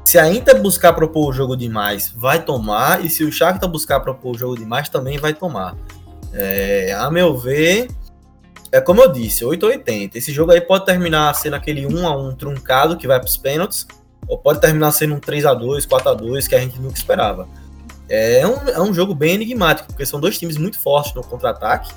Se 0.06 0.18
a 0.18 0.32
Inter 0.32 0.62
buscar 0.62 0.94
propor 0.94 1.30
o 1.30 1.34
jogo 1.34 1.58
demais, 1.58 2.14
vai 2.16 2.44
tomar. 2.44 3.04
E 3.04 3.10
se 3.10 3.24
o 3.24 3.32
Shakhtar 3.32 3.70
buscar 3.70 4.00
propor 4.00 4.36
o 4.36 4.38
jogo 4.38 4.56
demais, 4.56 4.90
também 4.90 5.18
vai 5.18 5.34
tomar. 5.34 5.76
É, 6.34 6.94
a 6.94 7.10
meu 7.10 7.38
ver, 7.38 7.90
é 8.72 8.80
como 8.80 9.02
eu 9.02 9.12
disse, 9.12 9.44
880. 9.44 10.18
Esse 10.18 10.32
jogo 10.32 10.52
aí 10.52 10.62
pode 10.62 10.86
terminar 10.86 11.34
sendo 11.34 11.56
aquele 11.56 11.86
1 11.86 12.08
a 12.08 12.16
1 12.16 12.36
truncado 12.36 12.98
que 12.98 13.08
vai 13.08 13.20
para 13.20 13.28
os 13.28 13.38
pênaltis, 13.38 13.88
ou 14.28 14.38
pode 14.38 14.60
terminar 14.60 14.92
sendo 14.92 15.16
um 15.16 15.20
3 15.20 15.46
a 15.46 15.54
2 15.54 15.86
4 15.86 16.10
a 16.10 16.14
2 16.14 16.48
que 16.48 16.56
a 16.56 16.60
gente 16.60 16.80
nunca 16.80 16.98
esperava. 16.98 17.48
É 18.10 18.48
um, 18.48 18.70
é 18.70 18.82
um 18.82 18.94
jogo 18.94 19.14
bem 19.14 19.36
enigmático, 19.36 19.88
porque 19.90 20.06
são 20.06 20.20
dois 20.20 20.38
times 20.38 20.58
muito 20.58 20.80
fortes 20.80 21.14
no 21.14 21.24
contra-ataque. 21.24 21.94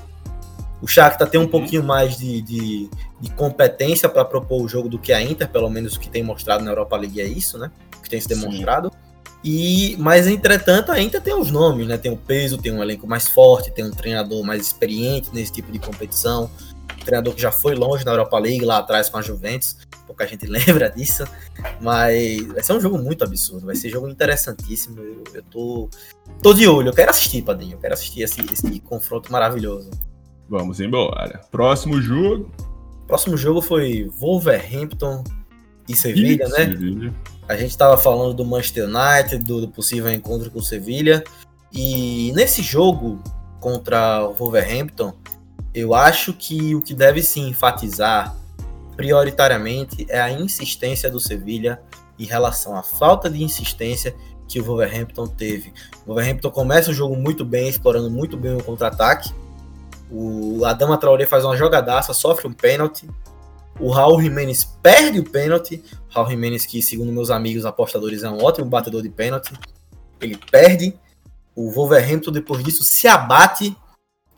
O 0.82 0.87
Shakhtar 0.87 1.28
tem 1.28 1.38
um 1.38 1.44
uhum. 1.44 1.50
pouquinho 1.50 1.84
mais 1.84 2.16
de, 2.16 2.40
de, 2.40 2.90
de 3.20 3.30
competência 3.32 4.08
para 4.08 4.25
propor 4.25 4.62
o 4.62 4.68
jogo 4.68 4.88
do 4.88 4.99
que 4.99 5.12
a 5.12 5.22
Inter, 5.22 5.49
pelo 5.49 5.68
menos 5.68 5.94
o 5.94 6.00
que 6.00 6.08
tem 6.08 6.22
mostrado 6.22 6.64
na 6.64 6.70
Europa 6.70 6.96
League 6.96 7.20
é 7.20 7.26
isso, 7.26 7.58
né? 7.58 7.70
O 7.96 8.02
que 8.02 8.10
tem 8.10 8.20
se 8.20 8.26
demonstrado. 8.26 8.90
Sim. 8.90 9.10
E, 9.42 9.96
mas, 9.99 10.26
entretanto, 10.26 10.90
a 10.90 11.00
Inter 11.00 11.20
tem 11.20 11.34
os 11.34 11.50
nomes, 11.50 11.87
né? 11.87 11.96
Tem 11.96 12.10
o 12.10 12.16
peso, 12.16 12.58
tem 12.58 12.72
um 12.72 12.82
elenco 12.82 13.06
mais 13.06 13.28
forte, 13.28 13.70
tem 13.70 13.84
um 13.84 13.90
treinador 13.90 14.42
mais 14.44 14.62
experiente 14.62 15.30
nesse 15.32 15.52
tipo 15.52 15.70
de 15.70 15.78
competição. 15.78 16.50
Um 17.00 17.04
treinador 17.04 17.34
que 17.34 17.40
já 17.40 17.52
foi 17.52 17.75
longe 17.75 18.04
na 18.04 18.12
Europa 18.12 18.38
League, 18.38 18.64
lá 18.64 18.78
atrás 18.78 19.08
com 19.08 19.18
a 19.18 19.22
Juventus 19.22 19.76
pouca 20.11 20.26
gente 20.26 20.47
lembra 20.50 20.90
disso, 20.90 21.25
mas 21.81 22.45
vai 22.49 22.62
ser 22.62 22.73
um 22.73 22.81
jogo 22.81 22.99
muito 22.99 23.23
absurdo, 23.23 23.67
vai 23.67 23.76
ser 23.76 23.88
um 23.88 23.93
jogo 23.93 24.09
interessantíssimo. 24.09 25.00
Eu, 25.00 25.25
eu 25.35 25.43
tô, 25.45 25.88
tô 26.43 26.52
de 26.52 26.67
olho, 26.67 26.88
eu 26.88 26.93
quero 26.93 27.11
assistir, 27.11 27.43
Padinho, 27.43 27.75
eu 27.75 27.79
quero 27.79 27.95
assistir 27.95 28.23
esse, 28.23 28.40
esse 28.52 28.81
confronto 28.81 29.31
maravilhoso. 29.31 29.90
Vamos 30.49 30.81
embora. 30.81 31.40
Próximo 31.50 32.02
jogo. 32.02 32.50
Próximo 33.07 33.37
jogo 33.37 33.62
foi 33.62 34.11
Wolverhampton 34.19 35.23
e 35.88 35.97
Sevilha, 35.97 36.49
né? 36.49 36.67
Sevilha. 36.67 37.14
A 37.49 37.57
gente 37.57 37.71
estava 37.71 37.97
falando 37.97 38.35
do 38.35 38.45
Manchester 38.45 38.88
United, 38.88 39.45
do, 39.45 39.61
do 39.61 39.69
possível 39.69 40.12
encontro 40.12 40.50
com 40.50 40.59
o 40.59 40.62
Sevilha. 40.62 41.23
E 41.73 42.33
nesse 42.33 42.62
jogo 42.62 43.23
contra 43.61 44.25
o 44.25 44.35
Wolverhampton, 44.35 45.12
eu 45.73 45.95
acho 45.95 46.33
que 46.33 46.75
o 46.75 46.83
que 46.83 46.95
deve 46.95 47.23
se 47.23 47.38
enfatizar 47.38 48.39
prioritariamente 49.00 50.04
é 50.11 50.21
a 50.21 50.30
insistência 50.30 51.09
do 51.09 51.19
Sevilha 51.19 51.80
em 52.19 52.26
relação 52.26 52.76
à 52.76 52.83
falta 52.83 53.30
de 53.30 53.42
insistência 53.42 54.14
que 54.47 54.61
o 54.61 54.64
Wolverhampton 54.64 55.26
teve. 55.26 55.73
O 56.04 56.09
Wolverhampton 56.09 56.50
começa 56.50 56.90
o 56.90 56.92
jogo 56.92 57.16
muito 57.16 57.42
bem, 57.42 57.66
explorando 57.66 58.11
muito 58.11 58.37
bem 58.37 58.54
o 58.54 58.62
contra-ataque. 58.62 59.33
O 60.11 60.66
Adama 60.66 60.99
Traoré 60.99 61.25
faz 61.25 61.47
uma 61.47 61.57
jogadaça, 61.57 62.12
sofre 62.12 62.47
um 62.47 62.52
pênalti. 62.52 63.09
O 63.78 63.88
Raul 63.88 64.21
Jimenez 64.21 64.64
perde 64.83 65.19
o 65.19 65.25
pênalti. 65.25 65.83
Raul 66.11 66.28
Jimenez, 66.28 66.66
que 66.66 66.83
segundo 66.83 67.11
meus 67.11 67.30
amigos 67.30 67.64
apostadores 67.64 68.23
é 68.23 68.28
um 68.28 68.45
ótimo 68.45 68.69
batedor 68.69 69.00
de 69.00 69.09
pênalti, 69.09 69.54
ele 70.21 70.38
perde. 70.50 70.95
O 71.57 71.71
Wolverhampton 71.71 72.33
depois 72.33 72.62
disso 72.62 72.85
se 72.85 73.09
abate 73.09 73.75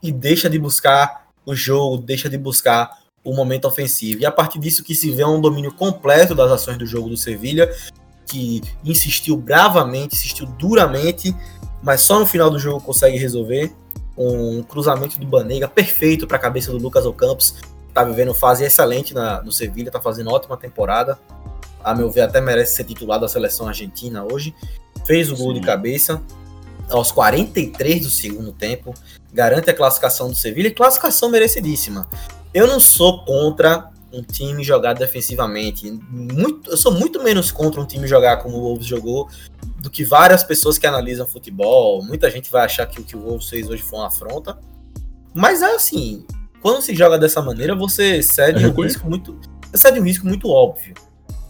e 0.00 0.12
deixa 0.12 0.48
de 0.48 0.56
buscar 0.56 1.30
o 1.44 1.52
jogo, 1.52 1.98
deixa 1.98 2.30
de 2.30 2.38
buscar 2.38 3.01
o 3.24 3.34
momento 3.34 3.66
ofensivo. 3.66 4.20
E 4.20 4.26
a 4.26 4.32
partir 4.32 4.58
disso 4.58 4.82
que 4.82 4.94
se 4.94 5.10
vê 5.10 5.24
um 5.24 5.40
domínio 5.40 5.72
completo 5.72 6.34
das 6.34 6.50
ações 6.50 6.76
do 6.76 6.86
jogo 6.86 7.08
do 7.08 7.16
Sevilha, 7.16 7.72
que 8.26 8.62
insistiu 8.84 9.36
bravamente, 9.36 10.14
insistiu 10.14 10.46
duramente, 10.46 11.34
mas 11.82 12.00
só 12.00 12.18
no 12.18 12.26
final 12.26 12.50
do 12.50 12.58
jogo 12.58 12.80
consegue 12.80 13.16
resolver. 13.16 13.72
Um 14.16 14.62
cruzamento 14.62 15.18
do 15.18 15.26
Banega 15.26 15.66
perfeito 15.66 16.26
para 16.26 16.36
a 16.36 16.40
cabeça 16.40 16.70
do 16.70 16.78
Lucas 16.78 17.06
Ocampos, 17.06 17.54
está 17.88 18.04
vivendo 18.04 18.34
fase 18.34 18.64
excelente 18.64 19.14
na, 19.14 19.42
no 19.42 19.52
Sevilha, 19.52 19.88
está 19.88 20.00
fazendo 20.00 20.30
ótima 20.30 20.56
temporada. 20.56 21.18
A 21.82 21.94
meu 21.94 22.10
ver, 22.10 22.22
até 22.22 22.40
merece 22.40 22.76
ser 22.76 22.84
titular 22.84 23.18
da 23.18 23.28
seleção 23.28 23.68
argentina 23.68 24.24
hoje. 24.24 24.54
Fez 25.04 25.30
o 25.30 25.36
Sim. 25.36 25.42
gol 25.42 25.54
de 25.54 25.60
cabeça 25.60 26.22
aos 26.90 27.10
43 27.10 28.02
do 28.02 28.10
segundo 28.10 28.52
tempo, 28.52 28.94
garante 29.32 29.70
a 29.70 29.74
classificação 29.74 30.28
do 30.28 30.34
Sevilha 30.36 30.68
e 30.68 30.70
classificação 30.70 31.30
merecidíssima. 31.30 32.08
Eu 32.54 32.66
não 32.66 32.78
sou 32.80 33.24
contra 33.24 33.90
um 34.12 34.22
time 34.22 34.62
jogar 34.62 34.92
defensivamente. 34.92 35.90
Muito, 36.10 36.70
eu 36.70 36.76
sou 36.76 36.92
muito 36.92 37.22
menos 37.22 37.50
contra 37.50 37.80
um 37.80 37.86
time 37.86 38.06
jogar 38.06 38.36
como 38.38 38.56
o 38.58 38.60
Wolves 38.60 38.86
jogou 38.86 39.28
do 39.80 39.88
que 39.90 40.04
várias 40.04 40.42
pessoas 40.44 40.76
que 40.78 40.86
analisam 40.86 41.26
futebol. 41.26 42.04
Muita 42.04 42.30
gente 42.30 42.50
vai 42.50 42.64
achar 42.64 42.84
que 42.86 43.00
o 43.00 43.04
que 43.04 43.16
o 43.16 43.20
Wolves 43.20 43.48
fez 43.48 43.68
hoje 43.68 43.82
foi 43.82 43.98
uma 43.98 44.08
afronta. 44.08 44.58
Mas 45.34 45.62
é 45.62 45.74
assim, 45.74 46.26
quando 46.60 46.82
se 46.82 46.94
joga 46.94 47.18
dessa 47.18 47.40
maneira, 47.40 47.74
você 47.74 48.22
cede 48.22 48.64
é 48.64 48.68
um 48.68 48.72
risco 48.82 49.08
muito. 49.08 49.38
Cede 49.74 49.98
um 49.98 50.04
risco 50.04 50.26
muito 50.26 50.48
óbvio. 50.48 50.92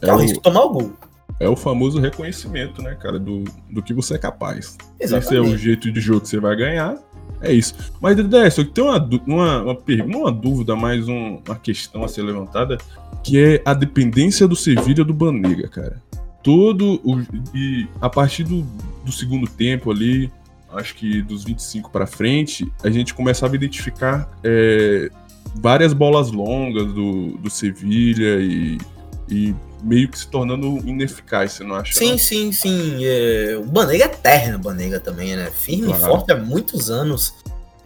É 0.00 0.06
Corre 0.06 0.18
o- 0.18 0.20
risco 0.22 0.36
de 0.38 0.42
tomar 0.42 0.62
o 0.62 0.70
gol. 0.70 0.92
É 1.40 1.48
o 1.48 1.56
famoso 1.56 1.98
reconhecimento, 1.98 2.80
né, 2.80 2.94
cara, 2.94 3.18
do, 3.18 3.42
do 3.68 3.82
que 3.82 3.92
você 3.92 4.14
é 4.14 4.18
capaz. 4.18 4.76
Esse 5.00 5.12
é 5.14 5.16
o 5.16 5.18
Exatamente. 5.18 5.58
jeito 5.58 5.90
de 5.90 6.00
jogo 6.00 6.20
que 6.20 6.28
você 6.28 6.38
vai 6.38 6.54
ganhar. 6.54 6.96
É 7.42 7.52
isso. 7.52 7.74
Mas, 8.00 8.16
Dedé, 8.16 8.48
só 8.50 8.62
que 8.62 8.70
tem 8.70 8.84
uma, 8.84 9.62
uma, 9.62 9.74
pergunta, 9.74 10.18
uma 10.18 10.32
dúvida, 10.32 10.76
mais 10.76 11.08
um- 11.08 11.38
uma 11.46 11.56
questão 11.56 12.04
a 12.04 12.08
ser 12.08 12.22
levantada, 12.22 12.78
que 13.22 13.38
é 13.38 13.62
a 13.64 13.74
dependência 13.74 14.46
do 14.46 14.54
Sevilha 14.56 15.04
do 15.04 15.12
Banega, 15.12 15.68
cara. 15.68 16.02
Todo 16.42 17.00
o. 17.04 17.20
E 17.54 17.86
a 18.00 18.08
partir 18.08 18.44
do, 18.44 18.66
do 19.04 19.12
segundo 19.12 19.48
tempo 19.48 19.90
ali, 19.90 20.30
acho 20.72 20.94
que 20.94 21.20
dos 21.22 21.44
25 21.44 21.90
pra 21.90 22.06
frente, 22.06 22.70
a 22.82 22.90
gente 22.90 23.14
começava 23.14 23.54
a 23.54 23.56
identificar 23.56 24.28
é, 24.42 25.10
várias 25.56 25.92
bolas 25.92 26.30
longas 26.32 26.92
do, 26.92 27.38
do 27.38 27.50
Sevilha 27.50 28.40
e, 28.40 28.78
e 29.28 29.54
meio 29.82 30.08
que 30.08 30.18
se 30.18 30.28
tornando 30.28 30.78
ineficaz, 30.86 31.52
você 31.52 31.64
não 31.64 31.76
acha? 31.76 31.92
Sim, 31.92 32.12
não? 32.12 32.18
sim, 32.18 32.52
sim. 32.52 33.04
É, 33.04 33.56
o 33.56 33.64
Banega 33.64 34.04
é 34.04 34.06
eterno, 34.06 34.56
o 34.56 34.60
Banega 34.60 35.00
também, 35.00 35.34
né? 35.36 35.50
Firme 35.50 35.92
e 35.92 35.94
forte 35.94 36.32
há 36.32 36.36
muitos 36.36 36.90
anos 36.90 37.34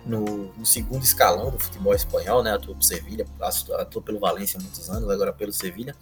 no, 0.05 0.53
no 0.57 0.65
segundo 0.67 1.03
escalão 1.03 1.51
do 1.51 1.59
futebol 1.59 1.95
espanhol, 1.95 2.43
né? 2.43 2.53
Atuou 2.53 2.77
pro 2.77 2.85
Sevilha, 2.85 3.27
atuou 3.79 4.03
pelo 4.03 4.21
Valência 4.21 4.59
há 4.59 4.63
muitos 4.63 4.89
anos, 4.91 5.09
agora 5.09 5.33
pelo 5.33 5.53
Sevilha. 5.53 5.95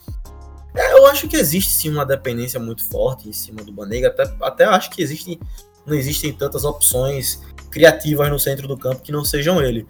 É, 0.74 0.92
eu 0.92 1.06
acho 1.06 1.28
que 1.28 1.36
existe 1.36 1.72
sim 1.72 1.88
uma 1.88 2.04
dependência 2.04 2.58
muito 2.58 2.84
forte 2.84 3.28
em 3.28 3.32
cima 3.32 3.62
do 3.62 3.72
Banega, 3.72 4.08
até, 4.08 4.34
até 4.42 4.64
acho 4.64 4.90
que 4.90 5.00
existe, 5.02 5.38
não 5.86 5.94
existem 5.94 6.32
tantas 6.32 6.64
opções 6.64 7.40
criativas 7.70 8.28
no 8.28 8.38
centro 8.38 8.66
do 8.66 8.76
campo 8.76 9.02
que 9.02 9.12
não 9.12 9.24
sejam 9.24 9.62
ele. 9.62 9.86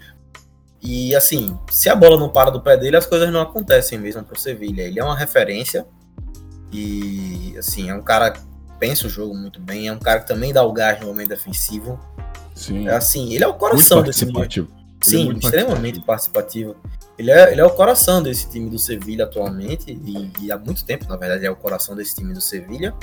E 0.85 1.15
assim, 1.17 1.59
se 1.71 1.89
a 1.89 1.97
bola 1.97 2.19
não 2.19 2.29
para 2.29 2.51
do 2.51 2.61
pé 2.61 2.77
dele, 2.77 2.97
as 2.97 3.07
coisas 3.07 3.33
não 3.33 3.41
acontecem 3.41 3.99
mesmo 3.99 4.23
pro 4.23 4.39
Sevilha. 4.39 4.83
Ele 4.83 5.01
é 5.01 5.05
uma 5.05 5.17
referência 5.17 5.87
e 6.71 7.55
assim, 7.57 7.89
é 7.89 7.95
um 7.95 8.03
cara 8.03 8.33
que 8.33 8.41
pensa 8.79 9.07
o 9.07 9.11
jogo 9.11 9.35
muito 9.35 9.59
bem, 9.61 9.89
é 9.89 9.93
um 9.93 9.99
cara 9.99 10.21
que 10.21 10.27
também 10.27 10.53
dá 10.53 10.63
o 10.63 10.73
gás 10.73 11.01
no 11.01 11.07
momento 11.07 11.29
defensivo. 11.29 11.99
Sim. 12.55 12.87
É 12.87 12.95
assim, 12.95 13.33
ele 13.33 13.45
é 13.45 13.49
o 13.49 13.55
coração 13.55 14.03
desse 14.03 14.21
time. 14.21 14.33
participativo. 14.33 14.85
É 15.01 15.05
Sim, 15.05 15.25
muito 15.27 15.45
extremamente 15.45 16.01
participativo. 16.01 16.77
Ele 17.19 17.31
é, 17.31 17.53
ele 17.53 17.61
é 17.61 17.65
o 17.65 17.71
coração 17.71 18.23
desse 18.23 18.49
time 18.51 18.69
do 18.69 18.79
Sevilha 18.79 19.25
atualmente, 19.25 19.91
e, 20.05 20.31
e 20.41 20.53
há 20.53 20.59
muito 20.59 20.85
tempo, 20.85 21.07
na 21.09 21.17
verdade, 21.17 21.47
é 21.47 21.51
o 21.51 21.57
coração 21.57 21.95
desse 21.95 22.15
time 22.15 22.35
do 22.35 22.41
Sevilha. 22.41 22.95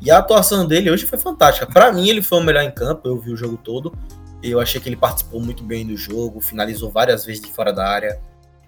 E 0.00 0.10
a 0.10 0.18
atuação 0.18 0.66
dele 0.66 0.90
hoje 0.90 1.06
foi 1.06 1.18
fantástica. 1.18 1.66
Para 1.66 1.90
mim, 1.90 2.08
ele 2.08 2.22
foi 2.22 2.38
o 2.38 2.42
melhor 2.42 2.62
em 2.62 2.70
campo, 2.70 3.08
eu 3.08 3.18
vi 3.18 3.32
o 3.32 3.36
jogo 3.36 3.56
todo. 3.56 3.92
Eu 4.42 4.60
achei 4.60 4.80
que 4.80 4.88
ele 4.88 4.96
participou 4.96 5.40
muito 5.40 5.62
bem 5.64 5.86
do 5.86 5.96
jogo, 5.96 6.40
finalizou 6.40 6.90
várias 6.90 7.24
vezes 7.24 7.42
de 7.42 7.50
fora 7.50 7.72
da 7.72 7.86
área, 7.88 8.20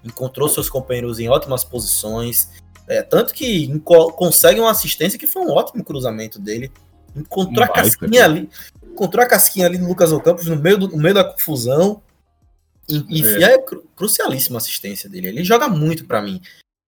encontrou 0.04 0.48
seus 0.48 0.68
companheiros 0.68 1.18
em 1.20 1.28
ótimas 1.28 1.62
posições. 1.64 2.48
É, 2.86 3.02
tanto 3.02 3.34
que 3.34 3.78
consegue 4.16 4.58
uma 4.60 4.70
assistência 4.70 5.18
que 5.18 5.26
foi 5.26 5.42
um 5.42 5.50
ótimo 5.50 5.84
cruzamento 5.84 6.38
dele. 6.38 6.72
Encontrou 7.14 7.64
a 7.64 7.68
casquinha 7.68 8.24
ali. 8.24 8.48
Encontrou 8.82 9.24
a 9.24 9.28
casquinha 9.28 9.66
ali 9.66 9.78
no 9.78 9.88
Lucas 9.88 10.10
Ocampos 10.10 10.46
no 10.46 10.56
meio, 10.56 10.78
do, 10.78 10.88
no 10.88 10.96
meio 10.96 11.14
da 11.14 11.24
confusão. 11.24 12.02
E, 12.88 13.04
e 13.20 13.42
É. 13.44 13.54
é, 13.54 13.58
cru- 13.58 13.84
crucialíssima 13.94 14.56
a 14.56 14.62
assistência 14.62 15.08
dele. 15.08 15.28
Ele 15.28 15.44
joga 15.44 15.68
muito 15.68 16.06
pra 16.06 16.22
mim. 16.22 16.40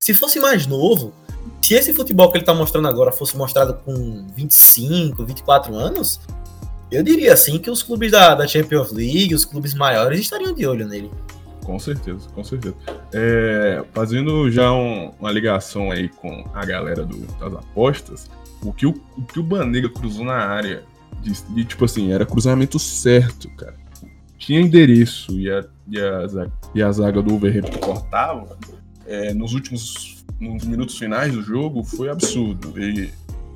Se 0.02 0.14
fosse 0.14 0.40
mais 0.40 0.66
novo, 0.66 1.12
se 1.60 1.74
esse 1.74 1.92
futebol 1.92 2.32
que 2.32 2.38
ele 2.38 2.44
tá 2.46 2.54
mostrando 2.54 2.88
agora 2.88 3.12
fosse 3.12 3.36
mostrado 3.36 3.74
com 3.84 4.26
25, 4.34 5.22
24 5.26 5.74
anos, 5.76 6.18
eu 6.90 7.02
diria 7.02 7.32
assim 7.32 7.58
que 7.58 7.70
os 7.70 7.82
clubes 7.82 8.10
da, 8.12 8.34
da 8.34 8.46
Champions 8.46 8.92
League, 8.92 9.34
os 9.34 9.44
clubes 9.44 9.74
maiores, 9.74 10.20
estariam 10.20 10.54
de 10.54 10.66
olho 10.66 10.86
nele. 10.86 11.10
Com 11.64 11.78
certeza, 11.78 12.28
com 12.34 12.42
certeza. 12.42 12.74
É, 13.12 13.84
fazendo 13.92 14.50
já 14.50 14.72
um- 14.72 15.12
uma 15.20 15.30
ligação 15.30 15.90
aí 15.90 16.08
com 16.08 16.44
a 16.54 16.64
galera 16.64 17.04
do- 17.04 17.26
das 17.38 17.52
apostas, 17.54 18.30
o 18.62 18.72
que 18.72 18.86
o, 18.86 18.94
o 19.16 19.22
que 19.22 19.38
o 19.38 19.42
Banega 19.42 19.88
cruzou 19.88 20.24
na 20.24 20.34
área, 20.34 20.82
de, 21.22 21.32
de, 21.54 21.64
tipo 21.64 21.84
assim, 21.84 22.12
era 22.12 22.24
cruzamento 22.26 22.78
certo, 22.78 23.48
cara. 23.56 23.74
Tinha 24.38 24.58
endereço 24.60 25.38
e 25.38 25.50
a, 25.50 25.64
e 25.86 26.00
a, 26.00 26.26
zaga, 26.26 26.52
e 26.74 26.82
a 26.82 26.90
zaga 26.90 27.20
do 27.22 27.30
Wolverhampton 27.30 27.78
cortava. 27.78 28.56
é, 29.06 29.34
nos 29.34 29.52
últimos 29.52 30.18
nos 30.40 30.64
minutos 30.64 30.96
finais 30.96 31.32
do 31.34 31.42
jogo 31.42 31.84
foi 31.84 32.08
absurdo. 32.08 32.72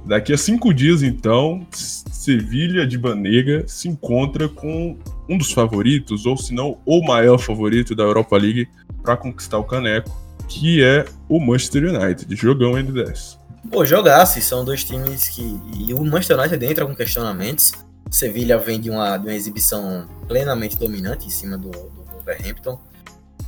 Daqui 0.05 0.33
a 0.33 0.39
cinco 0.39 0.73
dias, 0.73 1.03
então, 1.03 1.67
Sevilha 1.71 2.87
de 2.87 2.97
Banega 2.97 3.65
se 3.67 3.89
encontra 3.89 4.49
com 4.49 4.97
um 5.29 5.39
dos 5.39 5.53
favoritos, 5.53 6.27
ou 6.27 6.37
se 6.37 6.55
não 6.55 6.79
o 6.85 7.05
maior 7.05 7.39
favorito 7.39 7.95
da 7.95 8.03
Europa 8.03 8.37
League 8.37 8.69
para 9.03 9.17
conquistar 9.17 9.59
o 9.59 9.65
caneco, 9.65 10.11
que 10.49 10.83
é 10.83 11.05
o 11.29 11.41
Manchester 11.41 11.85
United, 11.85 12.35
jogão 12.37 12.73
N10. 12.73 13.39
Pô, 13.71 13.85
jogasse, 13.85 14.41
são 14.43 14.65
dois 14.65 14.85
times 14.85 15.29
que. 15.29 15.43
E 15.77 15.95
o 15.95 16.05
Manchester 16.05 16.39
United 16.39 16.65
entra 16.65 16.87
com 16.87 16.95
questionamentos. 16.95 17.73
Sevilha 18.11 18.59
vem 18.59 18.81
de 18.81 18.91
uma, 18.91 19.17
de 19.17 19.27
uma 19.27 19.35
exibição 19.35 20.09
plenamente 20.29 20.77
dominante 20.79 21.27
em 21.27 21.31
cima 21.31 21.57
do, 21.57 21.71
do 21.71 22.05
Wolverhampton. 22.13 22.81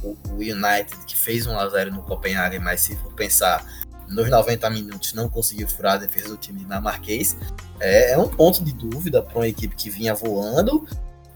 O, 0.03 0.16
o 0.31 0.35
United, 0.37 0.97
que 1.07 1.16
fez 1.16 1.47
um 1.47 1.53
1x0 1.53 1.90
no 1.90 2.03
Copenhague, 2.03 2.59
mas 2.59 2.81
se 2.81 2.97
for 2.97 3.12
pensar, 3.12 3.64
nos 4.09 4.29
90 4.29 4.71
minutos 4.71 5.12
não 5.14 5.29
conseguiu 5.29 5.69
furar 5.69 5.95
a 5.95 5.99
defesa 5.99 6.29
do 6.29 6.37
time 6.37 6.61
dinamarquês. 6.61 7.37
É, 7.81 8.12
é 8.12 8.19
um 8.19 8.29
ponto 8.29 8.62
de 8.62 8.73
dúvida 8.73 9.23
para 9.23 9.38
uma 9.38 9.49
equipe 9.49 9.75
que 9.75 9.90
vinha 9.90 10.14
voando. 10.14 10.87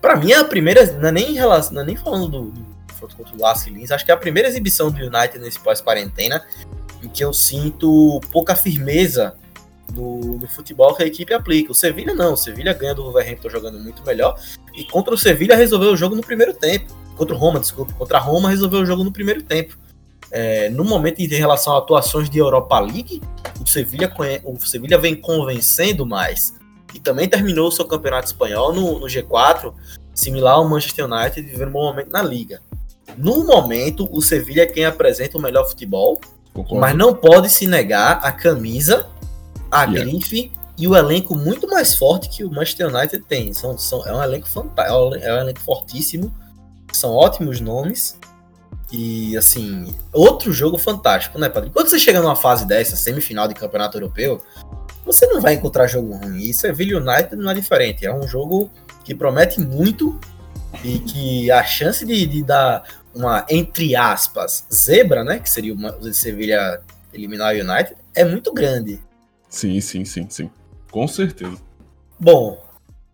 Para 0.00 0.16
mim, 0.16 0.33
é 0.33 0.37
a 0.37 0.44
primeira. 0.44 0.85
Não 0.92 1.09
é 1.09 1.12
nem, 1.12 1.30
em 1.30 1.35
relação, 1.35 1.74
não 1.74 1.83
é 1.83 1.85
nem 1.85 1.96
falando 1.96 2.28
do, 2.28 2.50
do 2.50 2.66
confronto 2.88 3.16
contra 3.16 3.35
o 3.35 3.40
Lask 3.40 3.66
Linz, 3.68 3.90
acho 3.90 4.04
que 4.04 4.11
é 4.11 4.14
a 4.14 4.16
primeira 4.16 4.48
exibição 4.48 4.90
do 4.90 4.98
United 4.98 5.38
nesse 5.38 5.59
pós-quarentena 5.59 6.44
em 7.02 7.09
que 7.09 7.24
eu 7.24 7.33
sinto 7.33 8.20
pouca 8.30 8.54
firmeza 8.54 9.35
no, 9.94 10.38
no 10.38 10.46
futebol 10.46 10.94
que 10.94 11.02
a 11.02 11.06
equipe 11.06 11.33
aplica. 11.33 11.72
O 11.72 11.74
Sevilha 11.74 12.14
não, 12.14 12.35
o 12.35 12.37
Sevilha 12.37 12.72
ganha 12.72 12.94
do 12.94 13.02
Wolverhampton 13.02 13.48
jogando 13.48 13.78
muito 13.80 14.04
melhor 14.04 14.38
e 14.74 14.85
contra 14.85 15.14
o 15.14 15.18
Sevilha 15.18 15.56
resolveu 15.56 15.92
o 15.92 15.96
jogo 15.96 16.14
no 16.14 16.22
primeiro 16.22 16.54
tempo. 16.54 16.94
Contra 17.16 17.35
o 17.35 17.38
Roma, 17.38 17.61
desculpa, 17.61 17.92
contra 17.94 18.18
a 18.18 18.20
Roma 18.20 18.48
resolveu 18.48 18.80
o 18.80 18.87
jogo 18.87 19.04
no 19.04 19.12
primeiro 19.12 19.42
tempo. 19.42 19.76
É, 20.30 20.70
no 20.70 20.84
momento 20.84 21.20
em 21.20 21.26
relação 21.26 21.74
a 21.74 21.78
atuações 21.78 22.30
de 22.30 22.38
Europa 22.38 22.78
League, 22.78 23.20
o 23.60 23.66
Sevilha, 23.66 24.12
o 24.44 24.58
Sevilha 24.60 24.98
vem 24.98 25.14
convencendo 25.14 26.06
mais 26.06 26.54
e 26.94 27.00
também 27.00 27.28
terminou 27.28 27.68
o 27.68 27.72
seu 27.72 27.84
campeonato 27.84 28.26
espanhol 28.26 28.72
no, 28.72 29.00
no 29.00 29.06
G4, 29.06 29.72
similar 30.14 30.54
ao 30.54 30.68
Manchester 30.68 31.06
United, 31.06 31.42
vivendo 31.42 31.68
um 31.68 31.72
bom 31.72 31.84
momento 31.84 32.10
na 32.10 32.22
liga. 32.22 32.60
No 33.16 33.44
momento, 33.44 34.08
o 34.12 34.22
Sevilha 34.22 34.62
é 34.62 34.66
quem 34.66 34.84
apresenta 34.84 35.36
o 35.36 35.40
melhor 35.40 35.68
futebol, 35.68 36.20
Concordo? 36.54 36.80
mas 36.80 36.96
não 36.96 37.14
pode 37.14 37.50
se 37.50 37.66
negar 37.66 38.20
a 38.22 38.30
camisa, 38.30 39.06
a 39.70 39.84
Yeah. 39.84 40.10
grife 40.10 40.52
e 40.78 40.88
o 40.88 40.96
elenco 40.96 41.34
muito 41.34 41.68
mais 41.68 41.94
forte 41.94 42.28
que 42.28 42.44
o 42.44 42.50
Manchester 42.50 42.94
United 42.94 43.24
tem. 43.28 43.52
São, 43.52 43.76
são, 43.76 44.06
é 44.06 44.14
um 44.14 44.22
elenco 44.22 44.48
fantástico, 44.48 45.14
é 45.16 45.34
um 45.34 45.40
elenco 45.40 45.60
fortíssimo, 45.60 46.34
são 46.92 47.12
ótimos 47.12 47.60
nomes. 47.60 48.18
E 48.92 49.37
assim, 49.37 49.94
outro 50.12 50.53
jogo 50.53 50.76
fantástico, 50.76 51.38
né, 51.38 51.48
Padre? 51.48 51.70
Quando 51.70 51.88
você 51.88 51.98
chega 51.98 52.20
numa 52.20 52.35
fase 52.35 52.66
dessa, 52.66 52.96
semifinal 52.96 53.46
de 53.46 53.55
campeonato 53.55 53.96
europeu, 53.96 54.42
você 55.05 55.26
não 55.26 55.40
vai 55.40 55.55
encontrar 55.55 55.87
jogo 55.87 56.16
ruim. 56.16 56.38
E 56.38 56.53
Sevilla 56.53 57.00
United 57.00 57.37
não 57.37 57.50
é 57.50 57.55
diferente. 57.55 58.05
É 58.05 58.12
um 58.12 58.26
jogo 58.26 58.70
que 59.05 59.14
promete 59.14 59.61
muito 59.61 60.18
e 60.85 60.98
que 60.98 61.50
a 61.50 61.64
chance 61.64 62.05
de, 62.05 62.26
de 62.26 62.42
dar 62.42 62.83
uma, 63.14 63.44
entre 63.48 63.96
aspas, 63.96 64.64
zebra, 64.72 65.24
né? 65.24 65.38
Que 65.38 65.50
seria 65.50 65.74
uma, 65.74 65.96
o 65.96 66.12
Sevilha 66.12 66.81
eliminar 67.12 67.55
o 67.55 67.59
United, 67.59 67.96
é 68.14 68.24
muito 68.24 68.53
grande. 68.53 69.00
Sim, 69.48 69.81
sim, 69.81 70.05
sim, 70.05 70.26
sim. 70.31 70.50
Com 70.90 71.07
certeza. 71.09 71.57
Bom, 72.18 72.62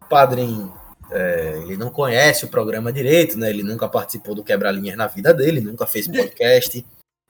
Padrinho, 0.09 0.73
é, 1.11 1.61
ele 1.63 1.77
não 1.77 1.91
conhece 1.91 2.45
o 2.45 2.49
programa 2.49 2.93
direito, 2.93 3.39
né? 3.39 3.51
Ele 3.51 3.63
nunca 3.63 3.89
participou 3.89 4.35
do 4.35 4.43
Quebra-Linhas 4.43 4.97
na 4.97 5.07
vida 5.07 5.33
dele, 5.33 5.61
nunca 5.61 5.87
fez 5.87 6.09
podcast. 6.09 6.85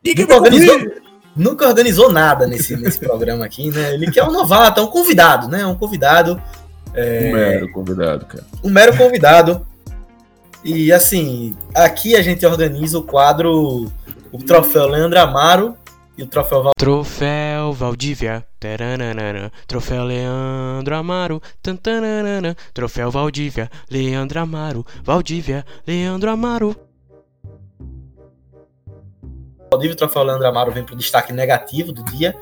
Nunca 0.04 0.34
organizou, 0.36 0.92
nunca 1.34 1.66
organizou 1.68 2.12
nada 2.12 2.46
nesse, 2.46 2.76
nesse 2.76 2.98
programa 2.98 3.44
aqui, 3.44 3.70
né? 3.70 3.94
Ele 3.94 4.10
que 4.10 4.20
é 4.20 4.24
um 4.24 4.32
novato, 4.32 4.80
é 4.80 4.82
um 4.82 4.88
convidado, 4.88 5.48
né? 5.48 5.66
Um 5.66 5.74
convidado, 5.74 6.40
Um 6.94 7.32
mero 7.32 7.72
convidado, 7.72 8.26
cara. 8.26 8.44
um 8.64 8.70
mero 8.70 8.96
convidado. 8.96 9.66
E 10.64 10.92
assim, 10.92 11.54
aqui 11.74 12.16
a 12.16 12.22
gente 12.22 12.44
organiza 12.44 12.98
o 12.98 13.02
quadro, 13.02 13.92
o 14.32 14.38
troféu 14.38 14.88
Leandro 14.88 15.20
Amaro 15.20 15.76
e 16.16 16.22
o 16.22 16.26
troféu 16.26 16.62
Val... 16.62 16.72
Troféu 16.78 17.72
Valdívia, 17.72 18.46
taranana, 18.58 19.52
troféu 19.66 20.04
Leandro 20.04 20.94
Amaro, 20.94 21.42
tantanana, 21.62 22.56
troféu 22.72 23.10
Valdívia, 23.10 23.70
Leandro 23.90 24.40
Amaro, 24.40 24.86
Valdívia, 25.02 25.64
Leandro 25.86 26.30
Amaro. 26.30 26.76
Valdívia 29.70 29.92
e 29.92 29.94
o 29.94 29.96
troféu 29.96 30.22
Leandro 30.22 30.46
Amaro 30.46 30.72
vem 30.72 30.84
para 30.84 30.94
o 30.94 30.98
destaque 30.98 31.32
negativo 31.32 31.92
do 31.92 32.02
dia 32.04 32.34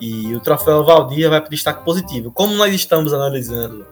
e 0.00 0.34
o 0.34 0.40
troféu 0.40 0.84
Valdir 0.84 1.30
vai 1.30 1.40
para 1.40 1.48
o 1.48 1.50
destaque 1.50 1.84
positivo. 1.84 2.30
Como 2.30 2.54
nós 2.54 2.74
estamos 2.74 3.12
analisando 3.12 3.86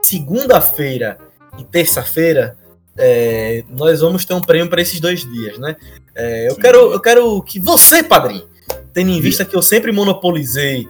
segunda-feira 0.00 1.18
e 1.58 1.64
terça-feira, 1.64 2.56
é, 2.96 3.62
nós 3.68 4.00
vamos 4.00 4.24
ter 4.24 4.34
um 4.34 4.40
prêmio 4.40 4.68
para 4.68 4.82
esses 4.82 4.98
dois 4.98 5.20
dias, 5.20 5.58
né? 5.58 5.76
É, 6.14 6.48
eu, 6.48 6.54
Sim. 6.54 6.60
quero, 6.60 6.92
eu 6.92 7.00
quero 7.00 7.42
que 7.42 7.60
você, 7.60 8.02
padrinho, 8.02 8.51
tendo 8.92 9.10
em 9.10 9.20
vista 9.20 9.44
que 9.44 9.56
eu 9.56 9.62
sempre 9.62 9.92
monopolizei 9.92 10.88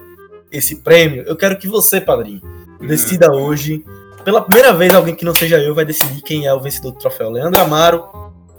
esse 0.51 0.77
prêmio, 0.77 1.23
eu 1.27 1.37
quero 1.37 1.59
que 1.59 1.67
você, 1.67 2.01
padrinho, 2.01 2.43
decida 2.81 3.33
hoje. 3.33 3.85
Pela 4.25 4.41
primeira 4.41 4.73
vez, 4.73 4.95
alguém 4.95 5.15
que 5.15 5.25
não 5.25 5.35
seja 5.35 5.59
eu 5.59 5.75
vai 5.75 5.85
decidir 5.85 6.23
quem 6.23 6.47
é 6.47 6.55
o 6.55 6.61
vencedor 6.61 6.93
do 6.93 6.99
troféu. 6.99 7.31
Leandro 7.31 7.61
Amaro 7.61 8.05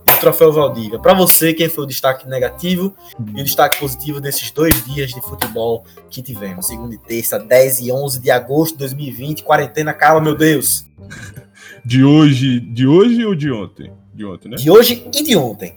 e 0.07 0.11
o 0.11 0.19
troféu 0.19 0.51
Valdívia. 0.51 0.99
Para 0.99 1.13
você, 1.13 1.53
quem 1.53 1.69
foi 1.69 1.85
o 1.85 1.87
destaque 1.87 2.27
negativo 2.27 2.93
e 3.35 3.41
o 3.41 3.43
destaque 3.43 3.79
positivo 3.79 4.19
desses 4.19 4.51
dois 4.51 4.83
dias 4.85 5.11
de 5.11 5.21
futebol 5.21 5.85
que 6.09 6.21
tivemos? 6.21 6.67
Segunda 6.67 6.95
e 6.95 6.97
terça, 6.97 7.39
10 7.39 7.79
e 7.79 7.91
11 7.91 8.19
de 8.19 8.31
agosto 8.31 8.73
de 8.73 8.79
2020. 8.79 9.43
Quarentena, 9.43 9.93
calma, 9.93 10.21
meu 10.21 10.35
Deus. 10.35 10.85
De 11.85 12.01
hoje, 12.01 12.61
de 12.61 12.87
hoje 12.87 13.25
ou 13.25 13.35
de 13.35 13.51
ontem? 13.51 13.91
De 14.13 14.23
ontem, 14.23 14.47
né? 14.47 14.55
De 14.55 14.71
hoje 14.71 15.05
e 15.13 15.21
de 15.21 15.35
ontem. 15.35 15.75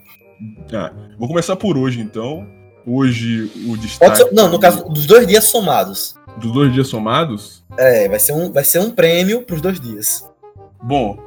Ah, 0.72 0.92
vou 1.18 1.26
começar 1.26 1.57
por 1.57 1.76
hoje, 1.76 2.00
então. 2.00 2.46
Hoje 2.87 3.51
o 3.66 3.77
destaque. 3.77 4.18
Ser, 4.18 4.33
não, 4.33 4.49
no 4.49 4.61
caso 4.61 4.85
dos 4.88 5.07
dois 5.07 5.27
dias 5.27 5.44
somados. 5.44 6.14
Dos 6.38 6.53
dois 6.53 6.72
dias 6.72 6.87
somados? 6.87 7.64
É, 7.77 8.09
vai 8.09 8.20
ser 8.20 8.33
um, 8.33 8.53
vai 8.53 8.62
ser 8.62 8.79
um 8.79 8.90
prêmio 8.90 9.42
pros 9.42 9.61
dois 9.61 9.81
dias. 9.81 10.25
Bom, 10.83 11.18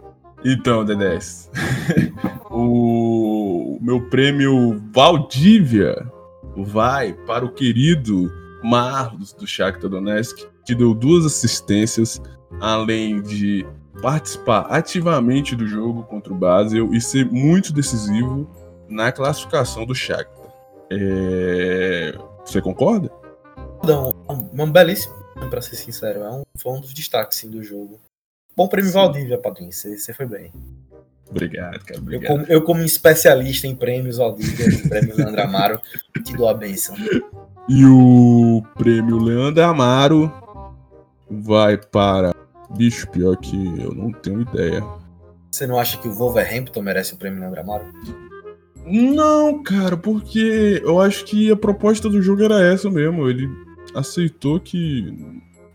então, 0.45 0.85
D10. 0.85 1.49
o 2.49 3.77
meu 3.81 4.01
prêmio 4.09 4.81
Valdívia 4.93 6.09
vai 6.55 7.13
para 7.13 7.43
o 7.43 7.51
querido 7.51 8.31
Marlos 8.63 9.33
do 9.33 9.45
Shakhtar 9.45 9.89
Donetsk, 9.89 10.47
que 10.65 10.73
deu 10.73 10.93
duas 10.93 11.25
assistências, 11.25 12.21
além 12.61 13.21
de 13.21 13.65
participar 14.01 14.61
ativamente 14.69 15.55
do 15.55 15.67
jogo 15.67 16.03
contra 16.03 16.31
o 16.31 16.37
Basel 16.37 16.93
e 16.93 17.01
ser 17.01 17.25
muito 17.25 17.73
decisivo 17.73 18.49
na 18.87 19.11
classificação 19.11 19.85
do 19.85 19.93
Shakhtar. 19.93 20.38
É... 20.91 22.13
Você 22.45 22.61
concorda? 22.61 23.11
Não, 23.83 24.11
uma 24.53 24.67
belíssima, 24.67 25.15
para 25.49 25.61
ser 25.61 25.75
sincero, 25.75 26.19
é 26.21 26.31
um, 26.31 26.43
foi 26.57 26.73
um 26.73 26.81
dos 26.81 26.93
destaques 26.93 27.37
sim, 27.37 27.49
do 27.49 27.63
jogo. 27.63 27.99
Bom 28.55 28.67
prêmio 28.67 28.91
sim. 28.91 28.97
Valdívia, 28.97 29.37
Padrinho, 29.37 29.71
você, 29.71 30.13
foi 30.13 30.25
bem. 30.25 30.51
Obrigado, 31.29 31.79
cara. 31.85 31.99
Obrigado. 31.99 32.23
Eu, 32.23 32.37
como, 32.37 32.51
eu, 32.53 32.63
como 32.63 32.81
especialista 32.81 33.67
em 33.67 33.75
prêmios 33.75 34.17
Valdívia, 34.17 34.65
prêmio 34.89 35.15
Leandro 35.15 35.41
Amaro, 35.41 35.81
te 36.25 36.35
dou 36.35 36.49
a 36.49 36.53
benção. 36.53 36.95
E 37.67 37.85
o 37.85 38.63
prêmio 38.77 39.17
Leandro 39.17 39.63
Amaro 39.63 40.33
vai 41.29 41.77
para. 41.77 42.33
Bicho, 42.71 43.07
pior 43.09 43.37
que 43.37 43.55
eu 43.81 43.93
não 43.93 44.11
tenho 44.11 44.41
ideia. 44.41 44.83
Você 45.51 45.65
não 45.65 45.79
acha 45.79 45.97
que 45.97 46.07
o 46.07 46.13
Wolverhampton 46.13 46.81
merece 46.81 47.13
o 47.13 47.17
prêmio 47.17 47.39
Leandro 47.39 47.61
Amaro? 47.61 47.85
Não, 48.89 49.61
cara, 49.61 49.95
porque 49.95 50.81
eu 50.83 50.99
acho 50.99 51.23
que 51.25 51.51
a 51.51 51.55
proposta 51.55 52.09
do 52.09 52.21
jogo 52.21 52.43
era 52.43 52.61
essa 52.61 52.89
mesmo. 52.89 53.29
Ele 53.29 53.47
aceitou 53.93 54.59
que 54.59 55.13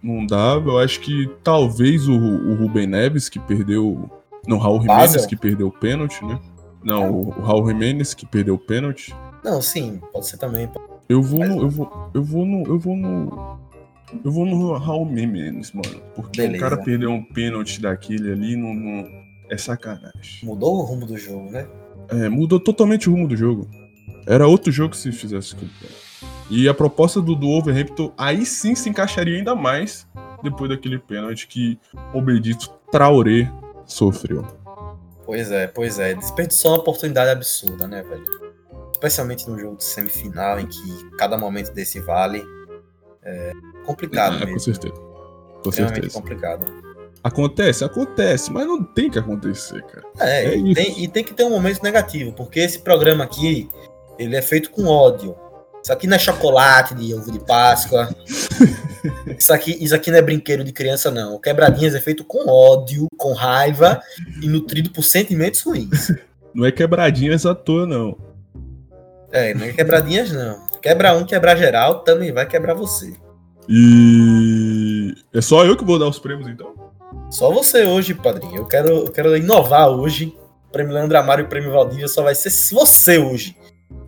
não 0.02 0.26
dava. 0.26 0.70
Eu 0.70 0.78
acho 0.78 1.00
que 1.00 1.30
talvez 1.42 2.08
o, 2.08 2.14
o 2.14 2.54
Ruben 2.54 2.86
Neves, 2.86 3.28
que 3.28 3.38
perdeu. 3.38 4.10
Não, 4.46 4.58
Raul 4.58 4.82
Jimenez, 4.82 5.24
que 5.24 5.36
perdeu 5.36 5.68
o 5.68 5.72
pênalti, 5.72 6.22
né? 6.24 6.38
Não, 6.82 7.10
o, 7.10 7.28
o 7.28 7.40
Raul 7.40 7.66
Jimenez, 7.66 8.12
que 8.12 8.26
perdeu 8.26 8.54
o 8.54 8.58
pênalti. 8.58 9.14
Não, 9.42 9.62
sim, 9.62 10.00
pode 10.12 10.26
ser 10.26 10.36
também. 10.36 10.68
Eu 11.08 11.22
vou 11.22 11.40
no. 11.40 11.62
Eu 11.62 11.70
vou, 11.70 12.10
eu 12.14 12.22
vou 12.22 12.44
no. 12.44 12.66
Eu 12.66 12.78
vou 12.78 12.96
no. 12.96 13.58
Eu 14.24 14.30
vou 14.30 14.46
no 14.46 14.76
Raul 14.76 15.08
Jimenez, 15.08 15.72
mano. 15.72 16.00
Porque 16.14 16.42
Beleza. 16.42 16.58
o 16.58 16.60
cara 16.70 16.82
perdeu 16.82 17.10
um 17.10 17.22
pênalti 17.22 17.80
daquele 17.80 18.32
ali 18.32 18.56
não, 18.56 18.74
não, 18.74 19.08
é 19.48 19.56
sacanagem. 19.56 20.40
Mudou 20.42 20.76
o 20.76 20.82
rumo 20.82 21.06
do 21.06 21.16
jogo, 21.16 21.50
né? 21.50 21.66
É, 22.08 22.28
mudou 22.28 22.60
totalmente 22.60 23.08
o 23.08 23.12
rumo 23.12 23.28
do 23.28 23.36
jogo. 23.36 23.68
Era 24.26 24.46
outro 24.46 24.72
jogo 24.72 24.94
se 24.94 25.12
fizesse 25.12 25.54
aquilo. 25.54 25.70
E 26.50 26.68
a 26.68 26.74
proposta 26.74 27.20
do, 27.20 27.34
do 27.34 27.48
Overhampton 27.48 28.12
aí 28.16 28.44
sim 28.44 28.74
se 28.74 28.88
encaixaria 28.88 29.38
ainda 29.38 29.54
mais 29.54 30.06
depois 30.42 30.70
daquele 30.70 30.98
pênalti 30.98 31.46
que 31.46 31.78
o 32.12 32.20
bendito 32.20 32.68
Traoré 32.90 33.50
sofreu. 33.86 34.46
Pois 35.24 35.50
é, 35.50 35.66
pois 35.66 35.98
é. 35.98 36.14
Desperdiçou 36.14 36.72
uma 36.72 36.78
oportunidade 36.78 37.30
absurda, 37.30 37.86
né, 37.88 38.02
velho? 38.02 38.24
Especialmente 38.92 39.48
no 39.48 39.58
jogo 39.58 39.76
de 39.76 39.84
semifinal, 39.84 40.60
em 40.60 40.66
que 40.66 41.10
cada 41.16 41.36
momento 41.36 41.72
desse 41.72 41.98
vale 42.00 42.42
é 43.22 43.52
complicado 43.84 44.36
é, 44.36 44.40
mesmo. 44.40 44.52
Com 44.52 44.58
certeza. 44.58 44.94
Com 45.62 45.72
certeza. 45.72 46.12
complicado. 46.12 46.66
Acontece? 47.24 47.82
Acontece, 47.82 48.52
mas 48.52 48.66
não 48.66 48.84
tem 48.84 49.08
que 49.08 49.18
acontecer, 49.18 49.82
cara. 49.84 50.06
É, 50.20 50.44
é 50.44 50.56
e, 50.58 50.74
tem, 50.74 51.04
e, 51.04 51.08
tem, 51.08 51.24
que 51.24 51.32
ter 51.32 51.42
um 51.44 51.50
momento 51.50 51.82
negativo, 51.82 52.34
porque 52.34 52.60
esse 52.60 52.78
programa 52.78 53.24
aqui, 53.24 53.66
ele 54.18 54.36
é 54.36 54.42
feito 54.42 54.70
com 54.70 54.84
ódio. 54.84 55.34
Isso 55.82 55.90
aqui 55.90 56.06
não 56.06 56.16
é 56.16 56.18
chocolate 56.18 56.94
de 56.94 57.14
ovo 57.14 57.32
de 57.32 57.38
Páscoa. 57.38 58.14
isso, 59.38 59.54
aqui, 59.54 59.74
isso 59.82 59.94
aqui 59.94 60.10
não 60.10 60.18
é 60.18 60.22
brinquedo 60.22 60.62
de 60.62 60.70
criança, 60.70 61.10
não. 61.10 61.34
O 61.34 61.40
Quebradinhas 61.40 61.94
é 61.94 62.00
feito 62.00 62.24
com 62.24 62.46
ódio, 62.46 63.06
com 63.16 63.32
raiva 63.32 64.02
e 64.42 64.46
nutrido 64.46 64.90
por 64.90 65.02
sentimentos 65.02 65.62
ruins. 65.62 66.12
Não 66.54 66.64
é 66.64 66.70
quebradinhas 66.70 67.44
à 67.44 67.52
toa, 67.52 67.84
não. 67.84 68.16
É, 69.32 69.52
não 69.54 69.64
é 69.64 69.72
quebradinhas, 69.72 70.30
não. 70.30 70.68
Quebra 70.80 71.12
um, 71.12 71.26
quebrar 71.26 71.56
geral, 71.56 72.04
também 72.04 72.30
vai 72.30 72.46
quebrar 72.46 72.74
você. 72.74 73.12
E 73.68 75.12
é 75.32 75.40
só 75.40 75.64
eu 75.64 75.76
que 75.76 75.84
vou 75.84 75.98
dar 75.98 76.06
os 76.06 76.20
prêmios, 76.20 76.46
então? 76.46 76.83
Só 77.30 77.52
você 77.52 77.84
hoje, 77.84 78.14
padrinho. 78.14 78.56
Eu 78.56 78.66
quero, 78.66 78.88
eu 78.88 79.12
quero 79.12 79.36
inovar 79.36 79.88
hoje. 79.88 80.34
O 80.68 80.72
prêmio 80.72 80.92
Leandro 80.92 81.18
Amaro 81.18 81.42
e 81.42 81.44
o 81.44 81.48
prêmio 81.48 81.72
Valdívia 81.72 82.08
só 82.08 82.22
vai 82.22 82.34
ser 82.34 82.50
você 82.74 83.18
hoje. 83.18 83.56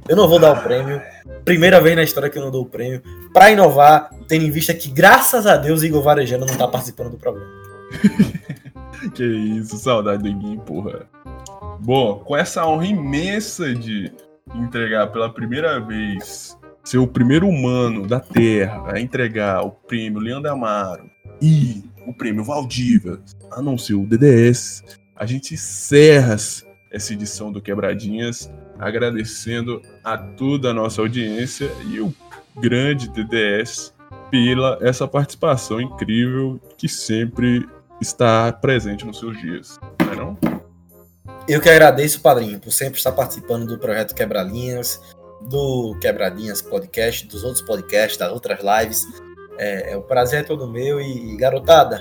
Eu 0.08 0.16
não 0.16 0.28
vou 0.28 0.38
dar 0.38 0.52
o 0.52 0.62
prêmio. 0.62 1.00
Primeira 1.44 1.80
vez 1.80 1.96
na 1.96 2.02
história 2.02 2.30
que 2.30 2.38
eu 2.38 2.42
não 2.42 2.50
dou 2.50 2.62
o 2.62 2.68
prêmio. 2.68 3.02
Pra 3.32 3.50
inovar, 3.50 4.10
tendo 4.28 4.44
em 4.44 4.50
vista 4.50 4.72
que, 4.74 4.90
graças 4.90 5.46
a 5.46 5.56
Deus, 5.56 5.82
Igor 5.82 6.02
Varejano 6.02 6.46
não 6.46 6.56
tá 6.56 6.68
participando 6.68 7.10
do 7.10 7.16
programa. 7.16 7.48
que 9.14 9.24
isso, 9.24 9.76
saudade 9.78 10.22
do 10.22 10.28
Iguinho, 10.28 10.60
porra. 10.60 11.08
Bom, 11.80 12.20
com 12.20 12.36
essa 12.36 12.66
honra 12.66 12.86
imensa 12.86 13.74
de 13.74 14.12
entregar 14.54 15.08
pela 15.08 15.32
primeira 15.32 15.80
vez 15.80 16.56
ser 16.84 16.98
o 16.98 17.06
primeiro 17.06 17.48
humano 17.48 18.06
da 18.06 18.20
Terra 18.20 18.92
a 18.94 19.00
entregar 19.00 19.62
o 19.62 19.72
prêmio 19.72 20.20
Leandro 20.20 20.52
Amaro 20.52 21.10
e 21.42 21.84
o 22.06 22.14
prêmio 22.14 22.44
Valdívia, 22.44 23.18
a 23.50 23.60
não 23.60 23.76
ser 23.76 23.94
o 23.94 24.06
DDS, 24.06 24.82
a 25.14 25.26
gente 25.26 25.54
encerra 25.54 26.36
essa 26.90 27.12
edição 27.12 27.50
do 27.50 27.60
Quebradinhas 27.60 28.50
agradecendo 28.78 29.82
a 30.04 30.16
toda 30.16 30.70
a 30.70 30.74
nossa 30.74 31.00
audiência 31.00 31.70
e 31.86 32.00
o 32.00 32.14
grande 32.56 33.08
DDS 33.08 33.92
pela 34.30 34.78
essa 34.80 35.06
participação 35.06 35.80
incrível 35.80 36.60
que 36.76 36.88
sempre 36.88 37.66
está 38.00 38.52
presente 38.52 39.04
nos 39.04 39.18
seus 39.18 39.38
dias, 39.40 39.78
não 40.00 40.12
é 40.12 40.16
não? 40.16 40.38
Eu 41.48 41.60
que 41.60 41.68
agradeço, 41.68 42.20
padrinho, 42.20 42.58
por 42.58 42.72
sempre 42.72 42.98
estar 42.98 43.12
participando 43.12 43.66
do 43.66 43.78
projeto 43.78 44.14
Quebralinhas, 44.14 45.00
do 45.48 45.96
Quebradinhas 46.00 46.60
Podcast, 46.60 47.26
dos 47.26 47.44
outros 47.44 47.62
podcasts, 47.64 48.16
das 48.16 48.32
outras 48.32 48.58
lives. 48.60 49.06
É, 49.58 49.92
é, 49.92 49.96
o 49.96 50.02
prazer 50.02 50.40
é 50.40 50.42
todo 50.42 50.68
meu 50.68 51.00
e, 51.00 51.36
garotada, 51.36 52.00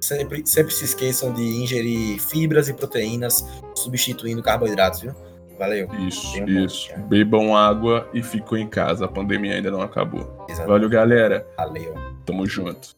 sempre, 0.00 0.46
sempre 0.46 0.72
se 0.72 0.84
esqueçam 0.84 1.32
de 1.32 1.42
ingerir 1.42 2.20
fibras 2.20 2.68
e 2.68 2.74
proteínas 2.74 3.44
substituindo 3.74 4.42
carboidratos, 4.42 5.00
viu? 5.00 5.14
Valeu. 5.58 5.88
Isso, 6.06 6.42
um 6.42 6.48
isso. 6.64 6.90
Bom, 6.96 7.08
Bebam 7.08 7.56
água 7.56 8.08
e 8.12 8.22
ficam 8.22 8.58
em 8.58 8.66
casa. 8.66 9.04
A 9.04 9.08
pandemia 9.08 9.54
ainda 9.54 9.70
não 9.70 9.82
acabou. 9.82 10.44
Exatamente. 10.48 10.66
Valeu, 10.66 10.88
galera. 10.88 11.46
Valeu. 11.56 11.94
Tamo 12.26 12.46
junto. 12.46 12.96